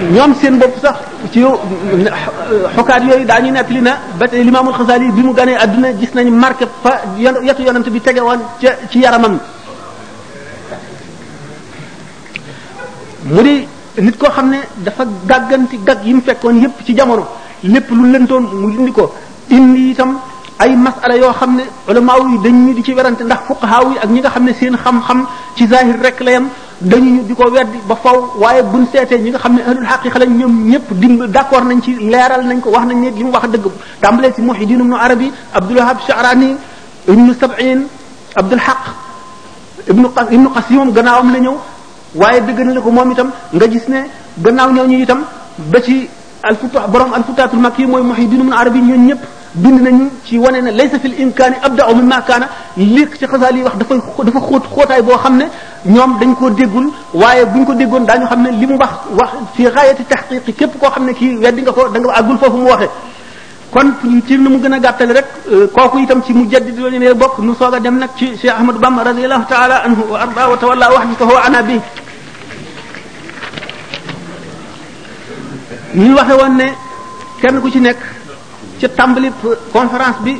ñoom 0.14 0.34
seen 0.34 0.58
bopp 0.58 0.74
sax 0.82 0.96
ci 1.28 1.40
xukaat 2.76 3.02
yooyu 3.04 3.26
daañu 3.28 3.52
nettali 3.52 3.82
na 3.82 3.98
ba 4.18 4.26
tey 4.26 4.42
limaamul 4.42 4.72
Xasaali 4.72 5.12
bi 5.12 5.22
mu 5.22 5.32
ganee 5.34 5.54
adduna 5.56 5.92
gis 5.92 6.14
nañ 6.14 6.26
marque 6.32 6.66
fa 6.82 7.02
yetu 7.18 7.62
yonent 7.62 7.88
bi 7.90 8.00
tege 8.00 8.20
wan 8.20 8.40
ca 8.60 8.70
ci 8.88 8.98
yaramam 9.00 9.38
mu 13.26 13.42
di 13.42 13.66
nit 13.98 14.16
koo 14.16 14.30
xam 14.30 14.48
ne 14.48 14.58
dafa 14.76 15.04
gàgganti 15.26 15.78
gag 15.84 15.98
yi 16.04 16.14
mu 16.14 16.20
fekkoon 16.24 16.60
yépp 16.60 16.84
ci 16.86 16.94
jamono 16.94 17.26
lépp 17.62 17.90
lu 17.90 18.10
lentoon 18.10 18.42
mu 18.52 18.68
indi 18.70 18.92
ko 18.92 19.12
indi 19.48 19.90
itam 19.90 20.18
ay 20.58 20.74
masala 20.76 21.16
yoo 21.16 21.32
xam 21.32 21.54
ne 21.56 21.64
ulamaaw 21.88 22.26
yi 22.28 22.38
dañ 22.42 22.74
di 22.74 22.82
ci 22.82 22.92
werante 22.92 23.22
ndax 23.24 23.40
fuqahaaw 23.46 23.90
yi 23.92 23.96
ak 24.02 24.08
ñi 24.08 24.20
nga 24.20 24.30
xam 24.30 24.44
ne 24.44 24.52
seen 24.54 24.74
xam-xam 24.76 25.26
ci 25.56 25.66
zahir 25.66 25.96
rek 26.00 26.20
la 26.20 26.30
yam 26.30 26.48
dañuy 26.80 27.24
di 27.28 27.34
ko 27.36 27.44
weddi 27.52 27.76
ba 27.86 27.94
faw 27.94 28.40
waaye 28.40 28.62
buñ 28.64 28.86
seetee 28.90 29.18
ñi 29.20 29.30
nga 29.30 29.38
xam 29.38 29.54
ne 29.56 29.60
ahlul 29.62 29.86
xaqiqa 29.86 30.18
lañ 30.18 30.30
ñoom 30.36 30.70
ñëpp 30.70 30.92
dimb 30.98 31.22
d' 31.28 31.36
accord 31.36 31.64
nañ 31.66 31.80
ci 31.84 31.92
leeral 31.94 32.44
nañ 32.46 32.60
ko 32.60 32.70
wax 32.70 32.86
nañ 32.88 32.96
ne 33.00 33.10
li 33.10 33.22
mu 33.22 33.30
wax 33.30 33.48
dëgg 33.48 33.68
tàmbalee 34.00 34.32
ci 34.34 34.40
muhidin 34.40 34.78
ibnu 34.80 34.94
arabi 34.96 35.30
abdul 35.54 35.76
wahab 35.76 35.98
sha'rani 36.06 36.56
ibnu 37.08 37.34
sab'in 37.38 37.84
abdul 38.34 38.58
haq 38.58 38.80
ibnu 39.90 40.08
ibnu 40.32 40.48
qasim 40.50 40.90
gannaawam 40.92 41.32
la 41.32 41.38
ñëw 41.40 41.54
waaye 42.14 42.40
dëgg 42.40 42.58
na 42.64 42.72
la 42.72 42.80
ko 42.80 42.90
moom 42.90 43.10
itam 43.12 43.30
nga 43.52 43.68
gis 43.68 43.86
ne 43.88 44.04
gannaaw 44.40 44.72
ñëw 44.72 44.86
ñu 44.86 44.98
itam 45.02 45.22
ba 45.70 45.82
ci 45.82 46.08
al 46.42 46.56
futuh 46.56 46.80
borom 46.88 47.12
al 47.12 47.24
futatul 47.24 47.58
makki 47.60 47.84
mooy 47.86 48.02
muhidin 48.02 48.40
ibnu 48.40 48.54
arabi 48.56 48.80
ñoom 48.80 49.06
ñëpp 49.06 49.20
bind 49.54 49.80
nañu 49.82 50.08
ci 50.24 50.38
wane 50.38 50.60
ne 50.62 50.70
laysa 50.70 50.98
fil 50.98 51.12
imkani 51.18 51.56
abda'u 51.62 51.94
mimma 51.96 52.22
kana 52.22 52.48
lik 52.76 53.18
ci 53.18 53.24
xasal 53.26 53.56
yi 53.56 53.62
wax 53.62 53.74
dafa 53.76 53.94
dafa 54.24 54.38
xóot 54.40 54.62
xóotaay 54.72 55.02
boo 55.02 55.16
xam 55.18 55.38
ne 55.38 55.46
ñoom 55.86 56.18
dañ 56.20 56.34
ko 56.36 56.50
déggul 56.50 56.88
waaye 57.14 57.44
buñ 57.46 57.64
ko 57.66 57.74
déggoon 57.74 58.04
daañu 58.06 58.26
xam 58.26 58.42
ne 58.42 58.50
li 58.52 58.66
mu 58.66 58.76
wax 58.78 58.90
wax 59.10 59.30
fi 59.54 59.64
xaayati 59.66 60.04
taxqiq 60.04 60.56
képp 60.56 60.78
koo 60.78 60.88
xam 60.90 61.06
ne 61.06 61.12
kii 61.14 61.36
weddi 61.38 61.62
nga 61.62 61.72
ko 61.72 61.88
da 61.88 61.98
nga 61.98 62.12
àggul 62.14 62.38
foofu 62.38 62.56
mu 62.58 62.68
waxe 62.68 62.88
kon 63.72 63.90
ci 64.26 64.36
lu 64.36 64.50
mu 64.50 64.58
gën 64.58 64.72
a 64.74 64.78
gàttale 64.78 65.12
rek 65.14 65.26
kooku 65.74 65.98
itam 65.98 66.22
ci 66.22 66.32
mu 66.32 66.46
jaddid 66.48 66.78
loolu 66.78 66.98
ne 66.98 67.12
bokk 67.14 67.38
nu 67.40 67.52
soog 67.54 67.74
a 67.74 67.80
dem 67.80 67.98
nag 67.98 68.10
ci 68.16 68.36
cheikh 68.40 68.50
ahmad 68.54 68.76
bamba 68.78 69.02
radiallahu 69.02 69.46
taala 69.48 69.82
anhu 69.84 70.12
wa 70.12 70.20
arda 70.20 70.48
wa 70.48 70.56
tawalla 70.58 70.88
wahdatahu 70.92 71.30
wa 71.32 71.42
ana 71.44 71.62
bi 71.62 71.80
ñu 75.94 76.14
waxe 76.14 76.32
woon 76.40 76.54
ne 76.56 76.66
kenn 77.40 77.60
ku 77.60 77.68
ci 77.70 77.80
nekk 77.80 77.98
ca 78.80 78.88
tàmbali 78.96 79.28
conférence 79.72 80.18
bi 80.24 80.34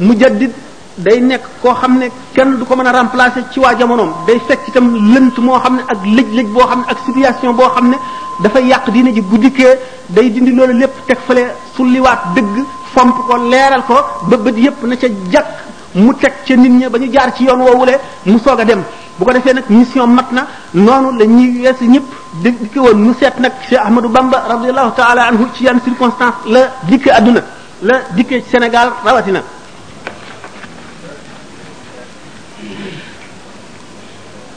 mujaddid 0.00 0.50
day 0.98 1.20
nekk 1.20 1.42
koo 1.62 1.72
xam 1.74 1.98
ne 1.98 2.06
kenn 2.34 2.50
du 2.58 2.64
ko 2.64 2.76
mën 2.76 2.86
a 2.86 2.92
remplacer 2.92 3.42
ci 3.52 3.60
waa 3.60 3.74
jamonoom 3.78 4.10
day 4.26 4.38
fekk 4.48 4.60
itam 4.68 4.86
lënt 5.14 5.36
moo 5.38 5.58
xam 5.58 5.74
ne 5.76 5.82
ak 5.92 5.98
lëj-lëj 6.16 6.46
boo 6.54 6.66
xam 6.68 6.80
ne 6.80 6.86
ak 6.92 6.98
situation 7.06 7.52
boo 7.54 7.68
xam 7.74 7.86
ne 7.90 7.96
dafay 8.42 8.64
yàq 8.66 8.90
diine 8.94 9.10
ji 9.14 9.20
bu 9.30 9.38
dikkee 9.38 9.74
day 10.08 10.28
dindi 10.32 10.52
loolu 10.56 10.74
lépp 10.80 10.96
teg 11.06 11.18
fale 11.26 11.42
sulliwaat 11.76 12.20
dëgg 12.34 12.56
fomp 12.94 13.16
ko 13.26 13.34
leeral 13.50 13.82
ko 13.88 13.94
ba 14.28 14.36
bët 14.44 14.56
yépp 14.64 14.82
na 14.88 14.94
ca 15.02 15.06
jàkk 15.32 15.52
mu 15.94 16.12
teg 16.22 16.32
ca 16.46 16.54
nit 16.56 16.72
ñi 16.80 16.88
ba 16.92 16.98
ñu 16.98 17.10
jaar 17.12 17.30
ci 17.34 17.44
yoon 17.44 17.60
woowule 17.66 17.94
mu 18.26 18.38
soog 18.44 18.60
a 18.60 18.64
dem 18.64 18.82
bu 19.16 19.24
ko 19.24 19.32
defee 19.32 19.54
nag 19.54 19.64
mission 19.68 20.06
mat 20.06 20.28
na 20.32 20.46
noonu 20.74 21.18
la 21.18 21.24
ñuy 21.24 21.60
weesu 21.62 21.84
ñëpp 21.94 22.10
dikki 22.42 22.78
woon 22.78 22.94
ñu 23.02 23.12
seet 23.20 23.32
nag 23.40 23.52
Cheikh 23.68 23.78
Ahmadou 23.80 24.08
Bamba 24.08 24.38
radiyallahu 24.48 24.92
ta'ala 24.96 25.22
anhu 25.28 25.46
ci 25.54 25.64
yan 25.64 25.80
circonstance 25.84 26.34
la 26.46 26.60
dikkee 26.88 27.10
adduna 27.12 27.40
la 27.82 27.94
dikkee 28.16 28.42
Sénégal 28.50 28.88
rawatina. 29.04 29.40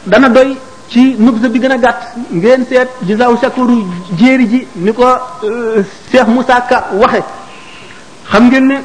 dana 0.08 0.30
doy 0.30 0.58
ci 0.90 1.16
nubsa 1.20 1.48
bi 1.50 1.60
gën 1.60 1.72
a 1.72 1.78
gàtt 1.78 2.16
ngeen 2.34 2.66
seet 2.66 2.90
jisaaw 3.06 3.38
sakoru 3.38 3.86
jéeri 4.18 4.48
ji 4.50 4.68
ni 4.76 4.94
ko 4.94 5.04
euh, 5.44 5.84
Cheikh 6.12 6.28
Moussa 6.28 6.62
Ka 6.70 6.88
waxe 6.94 7.24
xam 8.32 8.48
ngeen 8.50 8.68
ne 8.68 8.78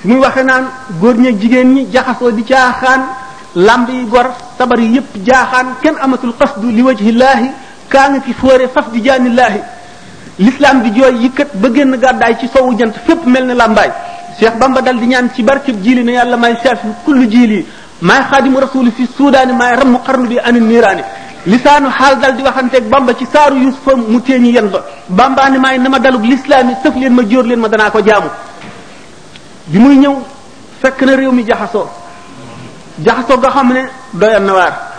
su 0.00 0.08
muy 0.08 0.18
waxe 0.18 0.42
naan 0.44 0.64
góor 1.00 1.14
ñeeg 1.16 1.40
jigéen 1.40 1.74
ñi 1.74 1.86
jaxasoo 1.92 2.30
di 2.30 2.42
caaxaan 2.44 3.02
lamb 3.54 3.88
yi 3.90 4.04
gor 4.06 4.30
sabar 4.58 4.78
yi 4.80 4.94
yëpp 4.94 5.16
jaaxaan 5.26 5.66
kenn 5.82 5.96
amatul 6.00 6.34
qasdu 6.38 6.70
li 6.70 6.82
wajhillaahi 6.82 7.50
kaa 7.92 7.92
kaana 8.04 8.20
fi 8.26 8.32
foore 8.32 8.66
faf 8.74 8.90
di 8.92 9.00
jaanillaahi 9.06 9.60
l'islam 10.38 10.82
di 10.82 10.90
jooy 10.96 11.14
yëkkat 11.24 11.54
ba 11.56 11.68
génn 11.74 11.96
gàddaay 12.04 12.34
ci 12.40 12.48
sowu 12.48 12.74
jant 12.78 12.94
fépp 13.06 13.26
mel 13.26 13.46
ni 13.46 13.54
làmbaay 13.54 13.90
Cheikh 14.40 14.56
Bamba 14.58 14.80
dal 14.80 14.98
di 14.98 15.06
ñaan 15.06 15.28
ci 15.34 15.42
barkeb 15.42 15.76
jiili 15.82 16.02
na 16.04 16.12
yàlla 16.12 16.36
may 16.38 16.54
saafi 16.62 16.86
kullu 17.04 17.26
jiili 17.30 17.66
maay 18.00 18.22
xaadimu 18.30 18.60
rasuli 18.60 18.90
fi 18.90 19.06
suudaani 19.16 19.52
maay 19.52 19.76
rammu 19.76 19.98
xarnu 20.06 20.26
bi 20.28 20.38
ani 20.40 20.60
niiraani 20.60 21.02
lisaanu 21.46 21.88
xaal 21.90 22.16
dal 22.20 22.34
di 22.36 22.42
waxanteeg 22.42 22.84
Bamba 22.88 23.12
ci 23.14 23.26
saaru 23.30 23.56
Yusufa 23.56 23.94
mu 23.96 24.20
teeñi 24.20 24.52
yen 24.52 24.68
ba 24.70 24.84
Bamba 25.08 25.48
ni 25.50 25.58
maay 25.58 25.78
na 25.78 25.88
ma 25.90 25.98
dalub 25.98 26.24
lislaam 26.24 26.68
yi 26.70 26.76
sëf 26.82 26.94
leen 26.96 27.12
ma 27.12 27.22
jóor 27.28 27.44
leen 27.44 27.60
ma 27.60 27.68
danaa 27.68 27.90
ko 27.90 28.00
jaamu 28.02 28.28
bi 29.66 29.78
muy 29.78 29.96
ñëw 29.98 30.14
fekk 30.80 31.02
na 31.02 31.14
réew 31.16 31.32
mi 31.32 31.44
jaxasoo 31.46 31.86
jaxasoo 33.04 33.36
nga 33.38 33.48
xam 33.50 33.72
ne 33.72 33.84
doyan 34.12 34.42
na 34.44 34.52
waar 34.54 34.91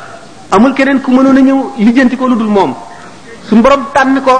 amul 0.54 0.72
keneen 0.78 1.02
ku 1.02 1.10
mënoon 1.12 1.38
a 1.38 1.42
ñëw 1.42 1.60
lijjanti 1.78 2.16
ko 2.16 2.28
lu 2.30 2.36
dul 2.36 2.48
moom 2.48 2.76
suñu 3.50 3.62
borom 3.62 3.86
tànn 3.94 4.22
ko 4.22 4.34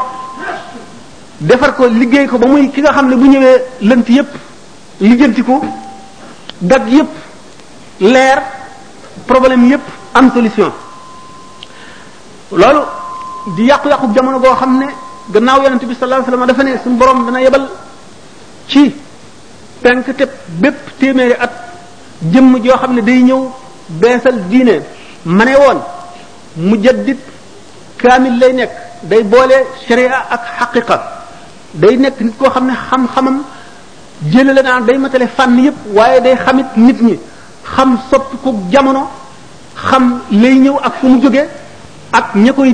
defar 1.40 1.74
ko 1.76 1.86
liggéey 1.88 2.28
ko 2.28 2.38
ba 2.38 2.46
muy 2.48 2.70
ki 2.70 2.82
nga 2.82 2.92
xam 2.94 3.08
ne 3.10 3.16
bu 3.16 3.26
ñëwee 3.28 3.62
lënt 3.82 4.08
yépp 4.10 4.30
lijjanti 5.02 5.44
ko 5.44 5.62
dag 6.60 6.84
yépp 6.88 7.10
leer 8.00 8.40
problème 9.26 9.66
yépp 9.70 9.82
am 10.14 10.30
solution 10.32 10.72
loolu 12.52 12.82
di 13.58 13.64
yàqu-yàqu 13.66 14.14
jamono 14.16 14.40
boo 14.40 14.54
xam 14.56 14.78
ne 14.78 14.88
gannaaw 15.34 15.64
yonente 15.64 15.86
bi 15.86 15.96
sallallahu 15.96 16.22
alayhi 16.22 16.40
wasallam 16.40 16.56
dafa 16.56 16.64
ne 16.64 16.80
suñu 16.84 16.98
borom 16.98 17.26
dana 17.26 17.40
yebal 17.42 17.68
ci 18.68 18.94
penk 19.82 20.16
te 20.16 20.28
bépp 20.62 20.98
téeméeri 21.00 21.34
at 21.40 21.52
jëm 22.32 22.60
joo 22.64 22.78
xam 22.78 22.94
ne 22.94 23.02
day 23.02 23.22
ñëw 23.24 23.50
beesal 24.00 24.38
diine 24.50 24.76
ma 25.24 25.44
ne 25.46 25.56
woon 25.58 25.80
mujaddid 26.58 27.18
kaamil 27.98 28.34
lay 28.42 28.54
nekk 28.54 28.72
day 29.10 29.24
boole 29.24 29.58
sharia 29.86 30.18
ak 30.38 30.44
xaqiqa 30.60 30.98
day 31.82 31.98
nekk 31.98 32.20
nit 32.26 32.38
koo 32.40 32.50
xam 32.50 32.68
ne 32.68 32.74
xam-xamam 32.90 33.38
jëlale 34.34 34.62
naa 34.64 34.82
day 34.88 34.98
matale 34.98 35.28
fànn 35.36 35.60
yépp 35.64 35.78
waaye 35.98 36.20
day 36.26 36.36
xamit 36.46 36.70
nit 36.78 37.02
ñi 37.02 37.16
xam 37.76 37.90
soppi 38.10 38.38
jamono 38.72 39.08
xam 39.90 40.04
lay 40.32 40.56
ñëw 40.64 40.76
ak 40.88 40.94
fu 41.00 41.08
mu 41.08 41.22
jógee 41.22 41.46
ak 42.18 42.36
ña 42.36 42.52
koy 42.54 42.70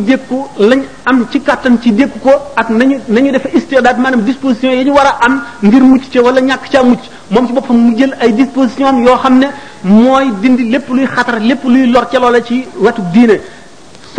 lañ 0.69 0.81
am 1.05 1.25
ci 1.31 1.39
kàttan 1.41 1.75
ci 1.81 1.91
dékku 1.91 2.19
ko 2.19 2.31
ak 2.55 2.69
nañu 2.69 2.97
nañu 3.07 3.31
def 3.31 3.45
istidaad 3.53 3.97
maanaam 3.99 4.21
disposition 4.25 4.71
yi 4.73 4.83
ñu 4.85 4.93
war 4.93 5.05
a 5.07 5.15
am 5.25 5.41
ngir 5.63 5.81
mucc 5.83 6.03
ci 6.11 6.19
wala 6.19 6.41
ñàkk 6.41 6.63
caa 6.71 6.83
mucc 6.83 6.99
moom 7.31 7.47
ci 7.47 7.53
boppam 7.53 7.77
mu 7.77 7.97
jël 7.97 8.13
ay 8.19 8.33
disposition 8.33 8.87
am 8.87 9.01
yoo 9.05 9.15
xam 9.15 9.39
ne 9.39 9.47
mooy 9.83 10.25
dindi 10.41 10.63
lépp 10.71 10.89
luy 10.89 11.05
xatar 11.07 11.39
lépp 11.39 11.63
luy 11.63 11.85
lor 11.87 12.05
ca 12.09 12.19
loola 12.19 12.41
ci 12.43 12.65
wetu 12.75 13.01
diine 13.13 13.37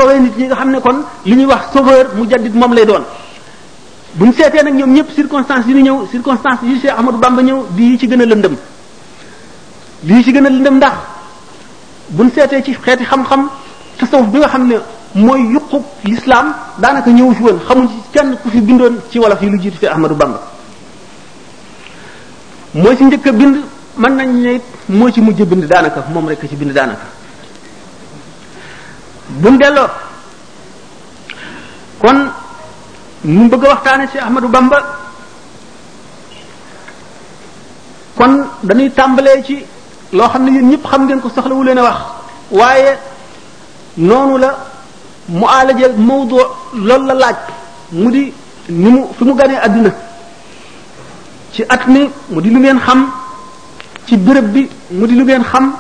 soowee 0.01 0.21
nit 0.21 0.37
ñi 0.39 0.47
nga 0.47 0.55
xam 0.57 0.73
ne 0.73 0.79
kon 0.81 1.03
li 1.25 1.37
ñuy 1.37 1.47
wax 1.47 1.61
sauveur 1.73 2.07
mu 2.17 2.27
jaddit 2.29 2.55
moom 2.55 2.75
lay 2.75 2.85
doon 2.87 3.03
bu 4.15 4.25
ñu 4.27 4.33
seetee 4.33 4.63
nag 4.63 4.75
ñoom 4.75 4.93
ñëpp 4.95 5.07
circonstance 5.15 5.67
yi 5.69 5.75
ñu 5.75 5.83
ñëw 5.83 6.07
circonstance 6.11 6.61
yi 6.65 6.81
Cheikh 6.81 6.91
Ahmadou 6.99 7.19
Bamba 7.21 7.43
ñëw 7.43 7.67
di 7.77 7.99
ci 7.99 8.07
gën 8.09 8.21
a 8.21 8.25
lëndëm 8.27 8.57
lii 10.05 10.23
ci 10.23 10.33
gën 10.33 10.47
a 10.47 10.51
lëndëm 10.51 10.77
ndax 10.77 10.93
bu 12.09 12.23
ñu 12.25 12.31
seetee 12.35 12.63
ci 12.63 12.75
xeeti 12.83 13.05
xam-xam 13.05 13.49
tasawuf 13.99 14.27
bi 14.29 14.39
nga 14.39 14.49
xam 14.49 14.67
ne 14.69 14.77
mooy 15.15 15.41
yuqub 15.53 15.83
l'islam 16.05 16.55
daanaka 16.79 17.11
ñëwu 17.11 17.35
fi 17.35 17.43
woon 17.43 17.59
xamuñ 17.69 17.89
ci 17.89 17.95
kenn 18.13 18.37
ku 18.43 18.49
fi 18.51 18.61
bindoon 18.61 18.99
ci 19.11 19.19
wolof 19.19 19.41
yi 19.43 19.51
lu 19.51 19.59
jiitu 19.61 19.79
fi 19.79 19.87
Ahmadou 19.87 20.15
Bamba 20.17 20.41
mooy 22.75 22.97
ci 22.97 23.05
njëkk 23.05 23.27
a 23.27 23.33
bind 23.33 23.57
mën 23.97 24.15
nañ 24.17 24.29
ne 24.33 24.61
mooy 24.89 25.13
ci 25.13 25.21
mujj 25.21 25.43
bind 25.43 25.65
daanaka 25.67 26.05
moom 26.13 26.27
rek 26.29 26.41
ci 26.49 26.57
bind 26.57 26.73
daanaka 26.73 27.19
bu 29.39 29.51
mu 29.51 29.59
delloo 29.61 29.89
kon 32.03 32.19
mu 33.25 33.49
bëgg 33.49 33.65
a 33.65 33.69
waxtaane 33.69 34.09
ci 34.11 34.19
Ahmadou 34.19 34.49
Bamba 34.49 34.83
kon 38.17 38.45
dañuy 38.63 38.91
tàmbalee 38.91 39.43
ci 39.47 39.59
loo 40.13 40.29
xam 40.29 40.45
ne 40.45 40.51
yéen 40.53 40.69
ñëpp 40.71 40.87
xam 40.87 41.05
ngeen 41.07 41.21
ko 41.21 41.29
soxla 41.35 41.55
leen 41.65 41.79
a 41.79 41.83
wax 41.83 41.99
waaye 42.51 42.99
noonu 43.97 44.39
la 44.39 44.57
mu 45.29 45.45
aalaje 45.47 45.87
mawdu 45.97 46.37
loolu 46.75 47.07
la 47.07 47.15
laaj 47.15 47.37
mu 47.93 48.11
di 48.11 48.33
ni 48.69 48.91
mu 48.91 49.09
fi 49.17 49.25
mu 49.25 49.35
ganee 49.35 49.57
àdduna 49.61 49.91
ci 51.53 51.63
at 51.69 51.87
mi 51.87 52.11
mu 52.31 52.41
di 52.41 52.51
lu 52.51 52.59
ngeen 52.61 52.79
xam 52.81 53.11
ci 54.07 54.17
bërëb 54.17 54.47
bi 54.53 54.69
mu 54.91 55.07
di 55.07 55.15
lu 55.15 55.25
ngeen 55.25 55.43
xam 55.45 55.75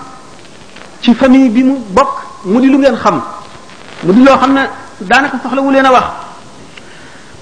ci 1.00 1.14
famille 1.14 1.48
bi 1.50 1.62
mu 1.64 1.76
bokk 1.94 2.12
mu 2.44 2.60
di 2.60 2.68
lu 2.68 2.78
ngeen 2.78 2.96
xam 2.96 3.20
mu 4.04 4.10
di 4.16 4.20
loo 4.24 4.36
xam 4.40 4.52
ne 4.56 4.62
daanaka 5.04 5.36
soxla 5.44 5.60
wu 5.62 5.70
leen 5.70 5.86
a 5.86 5.92
wax 5.92 6.04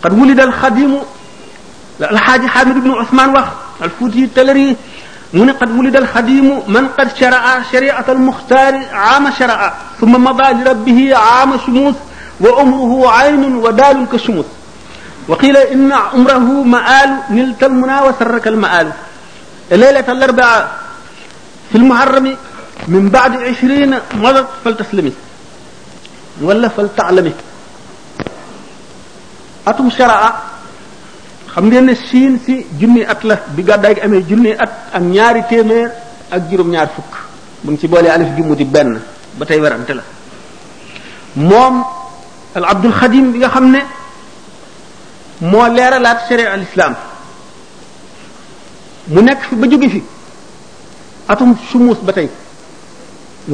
qad 0.03 0.13
wulida 0.13 0.43
alxadimu 0.45 0.99
alxaaji 2.11 2.47
xamid 2.55 2.77
ibnu 2.83 2.93
usmaan 3.03 3.31
wax 3.35 3.49
alfuuti 3.83 4.27
talari 4.35 4.77
mu 5.33 5.45
ne 5.45 5.53
qad 5.55 5.71
wulida 5.71 5.99
alxadimu 5.99 6.65
man 6.67 6.89
qad 6.97 7.09
sharaa 7.17 7.63
shariata 7.71 8.13
almuxtaari 8.13 8.81
aama 8.95 9.31
sharaa 9.33 9.71
summa 10.01 10.19
mada 10.19 10.53
li 10.53 10.65
rabbihi 10.65 11.13
aama 11.13 11.59
shumus 11.65 11.97
wa 12.43 12.49
umruhu 12.63 13.07
aynun 13.11 13.55
wa 13.63 13.73
daalun 13.73 14.07
ka 14.07 14.19
shumus 14.19 14.47
وقيل 15.29 15.57
إن 15.57 15.93
عمره 15.93 16.49
مآل 16.75 17.11
نلت 17.31 17.61
المنى 17.65 17.99
وسرك 18.07 18.49
المآل 18.49 18.89
ليلة 19.71 20.09
الأربعاء 20.09 20.65
في 21.73 21.77
المحرم 21.79 22.37
من 22.89 23.09
بعد 23.13 23.33
عشرين 23.37 23.91
مضت 24.25 24.49
فلتسلمي 24.65 25.13
wala 26.41 26.71
fal 26.71 26.89
taalami 26.95 27.35
atum 29.67 29.91
sharaa 29.91 30.31
xam 31.53 31.65
ngeen 31.71 31.85
ne 31.87 31.95
siin 31.95 32.39
si 32.45 32.67
junni 32.81 33.03
at 33.05 33.23
la 33.25 33.35
bi 33.55 33.63
gàddaay 33.63 33.95
gi 33.95 34.01
amee 34.07 34.23
junni 34.29 34.53
at 34.57 34.73
ak 34.93 35.03
ñaari 35.03 35.43
téeméer 35.49 35.91
ak 36.31 36.41
juróom-ñaar 36.51 36.89
fukk 36.95 37.13
mu 37.65 37.73
ngi 37.73 37.79
ci 37.81 37.89
boolee 37.89 38.11
alif 38.15 38.29
jummu 38.37 38.55
di 38.55 38.65
benn 38.65 39.01
ba 39.39 39.45
tey 39.47 39.61
werante 39.61 39.93
la 39.95 40.03
moom 41.35 41.85
al 42.55 42.65
abdul 42.65 42.93
xadim 43.01 43.33
bi 43.33 43.39
nga 43.39 43.49
xam 43.55 43.67
ne 43.75 43.81
moo 45.41 45.67
leeralaat 45.77 46.19
sharia 46.29 46.53
al 46.53 46.63
islam 46.63 46.95
mu 49.09 49.21
nekk 49.23 49.41
fi 49.49 49.55
ba 49.57 49.67
jóge 49.71 49.89
fi 49.95 50.03
atum 51.29 51.51
sumus 51.71 51.99
ba 52.07 52.13
tey 52.13 52.29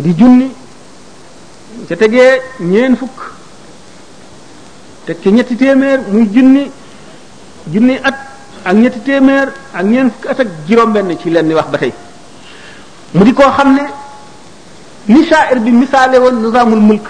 di 0.04 0.12
junni 0.18 0.50
bu 1.78 1.86
ca 1.88 1.94
tegee 1.96 2.40
ñeen 2.60 2.94
fukk 3.00 3.16
teg 5.06 5.16
ci 5.22 5.30
ñetti 5.32 5.56
téeméer 5.56 6.00
muy 6.12 6.26
junni 6.34 6.64
junni 7.72 7.94
at 8.08 8.16
ak 8.64 8.74
ñetti 8.74 9.00
téeméer 9.08 9.48
ak 9.74 9.84
ñeen 9.84 10.10
fukki 10.10 10.28
at 10.28 10.40
ak 10.40 10.48
juróom 10.68 10.92
benn 10.92 11.08
ci 11.20 11.30
lenn 11.30 11.52
wax 11.54 11.68
ba 11.72 11.78
tey 11.78 11.92
mu 13.14 13.24
di 13.24 13.32
koo 13.32 13.50
xam 13.56 13.68
ne 13.76 13.84
ni 15.14 15.22
sha'ir 15.30 15.58
bi 15.60 15.70
misaale 15.70 16.16
woon 16.22 16.36
nizaamul 16.44 16.80
mulk 16.88 17.06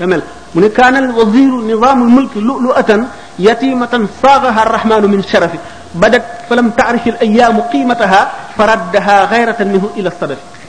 la 0.00 0.06
mel 0.06 0.22
mu 0.52 0.60
ne 0.62 0.68
kaana 0.70 0.98
al 0.98 1.10
waziru 1.18 1.58
nizaamul 1.70 2.08
mulk 2.16 2.34
lu'lu'atan 2.48 3.02
yatimatan 3.38 4.02
saagaha 4.22 4.60
arrahmanu 4.66 5.06
min 5.08 5.22
sharafi 5.30 5.58
badat 6.00 6.24
falam 6.48 6.68
ta'rif 6.78 7.04
al 7.06 7.18
ayyamu 7.26 7.60
qimataha 7.72 8.20
faraddaha 8.56 9.14
ghayratan 9.32 9.68
minhu 9.72 9.88
ila 9.98 10.10
sadafi 10.20 10.61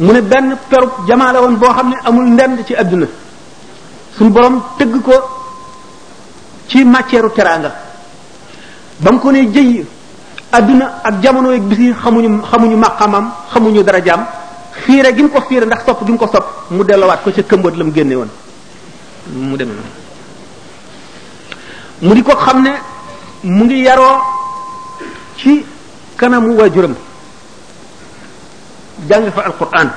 mu 0.00 0.12
ne 0.12 0.20
benn 0.22 0.56
perub 0.68 0.90
jamaa 1.06 1.40
woon 1.40 1.56
boo 1.56 1.68
xam 1.72 1.88
ne 1.90 1.96
amul 2.04 2.26
ndend 2.26 2.64
ci 2.66 2.74
àdduna 2.74 3.06
suñ 4.16 4.28
borom 4.30 4.60
tëgg 4.78 5.00
ko 5.04 5.12
ci 6.66 6.84
matière 6.84 7.30
teraanga 7.32 7.72
ba 8.98 9.12
mu 9.12 9.20
ko 9.20 9.30
ne 9.30 9.50
jëy 9.50 9.86
adduna 10.50 10.98
ak 11.04 11.20
jamono 11.22 11.50
ak 11.50 11.62
bis 11.62 11.94
xamuñu 11.94 12.42
xamuñu 12.42 12.76
maqamam 12.76 13.30
xamuñu 13.52 13.82
darajaam 13.84 14.26
fiire 14.72 15.14
gi 15.14 15.22
mu 15.22 15.28
ko 15.30 15.40
fiire 15.46 15.64
ndax 15.66 15.84
sopp 15.86 16.04
gi 16.04 16.10
mu 16.12 16.18
ko 16.18 16.26
sopp 16.32 16.46
mu 16.70 16.82
dellowaat 16.84 17.22
ko 17.22 17.30
ca 17.30 17.42
këmbat 17.42 17.76
la 17.76 17.84
mu 17.84 17.92
génne 17.92 18.14
woon 18.14 18.28
mu 19.32 19.56
dem 19.56 19.68
mu 22.00 22.12
di 22.14 22.22
ko 22.22 22.34
xam 22.36 22.62
ne 22.62 22.70
mu 23.42 23.62
ngi 23.64 23.82
yaroo 23.82 24.18
ci 25.36 25.64
kanamu 26.16 26.54
waajuram 26.56 26.94
jàng 29.08 29.30
fa 29.30 29.42
alquran 29.42 29.88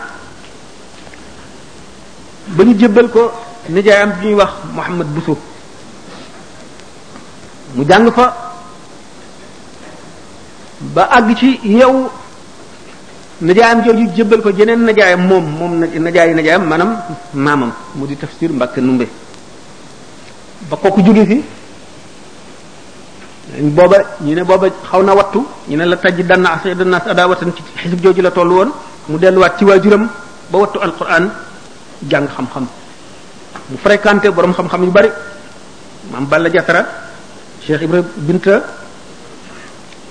ba 2.58 2.64
ñu 2.64 2.74
jébbal 2.80 3.08
ko 3.14 3.32
nijaayam 3.70 4.10
bi 4.20 4.26
ñuy 4.28 4.34
wax 4.36 4.50
Mouhamad 4.74 5.08
Bousso 5.16 5.38
mu 7.76 7.84
jàng 7.90 8.12
fa 8.12 8.34
ba 10.80 11.04
àgg 11.04 11.36
ci 11.40 11.60
yow 11.64 12.10
najaayam 13.42 13.84
jooju 13.86 14.06
jébbal 14.16 14.42
ko 14.42 14.52
jeneen 14.58 14.86
najaayam 14.86 15.22
moom 15.28 15.46
moom 15.60 15.74
najaayi 15.80 16.34
najaayam 16.34 16.66
maanaam 16.70 16.96
maamam 17.34 17.72
mu 17.96 18.06
di 18.08 18.16
tafsir 18.18 18.52
mbakk 18.52 18.78
Numbe 18.78 19.06
ba 20.70 20.76
kooku 20.78 21.02
jóge 21.02 21.24
fi 21.26 21.44
booba 23.62 23.98
ñu 24.22 24.36
ne 24.36 24.44
booba 24.44 24.68
xaw 24.92 25.02
na 25.04 25.14
wattu 25.14 25.46
ñu 25.70 25.78
ne 25.78 25.86
la 25.86 25.96
taj 25.98 26.20
danna 26.26 26.60
danna 26.66 26.98
adawatan 27.08 27.54
ci 27.56 27.64
xisib 27.78 28.02
jooju 28.04 28.22
la 28.22 28.32
tollu 28.32 28.56
woon 28.60 28.72
mu 29.08 29.16
wat 29.40 29.56
ci 29.60 29.64
wajuram 29.64 30.04
ba 30.52 30.56
wattu 30.60 30.84
alquran 30.84 31.32
jang 32.12 32.28
xam-xam 32.28 32.68
mu 33.72 33.78
fréquenté 33.80 34.30
borom 34.32 34.52
xam-xam 34.54 34.84
yu 34.84 34.92
bari 34.92 35.10
mam 36.12 36.28
balla 36.28 36.50
jatara 36.52 36.84
cheikh 37.64 37.82
ibrahim 37.88 38.06
binta 38.18 38.62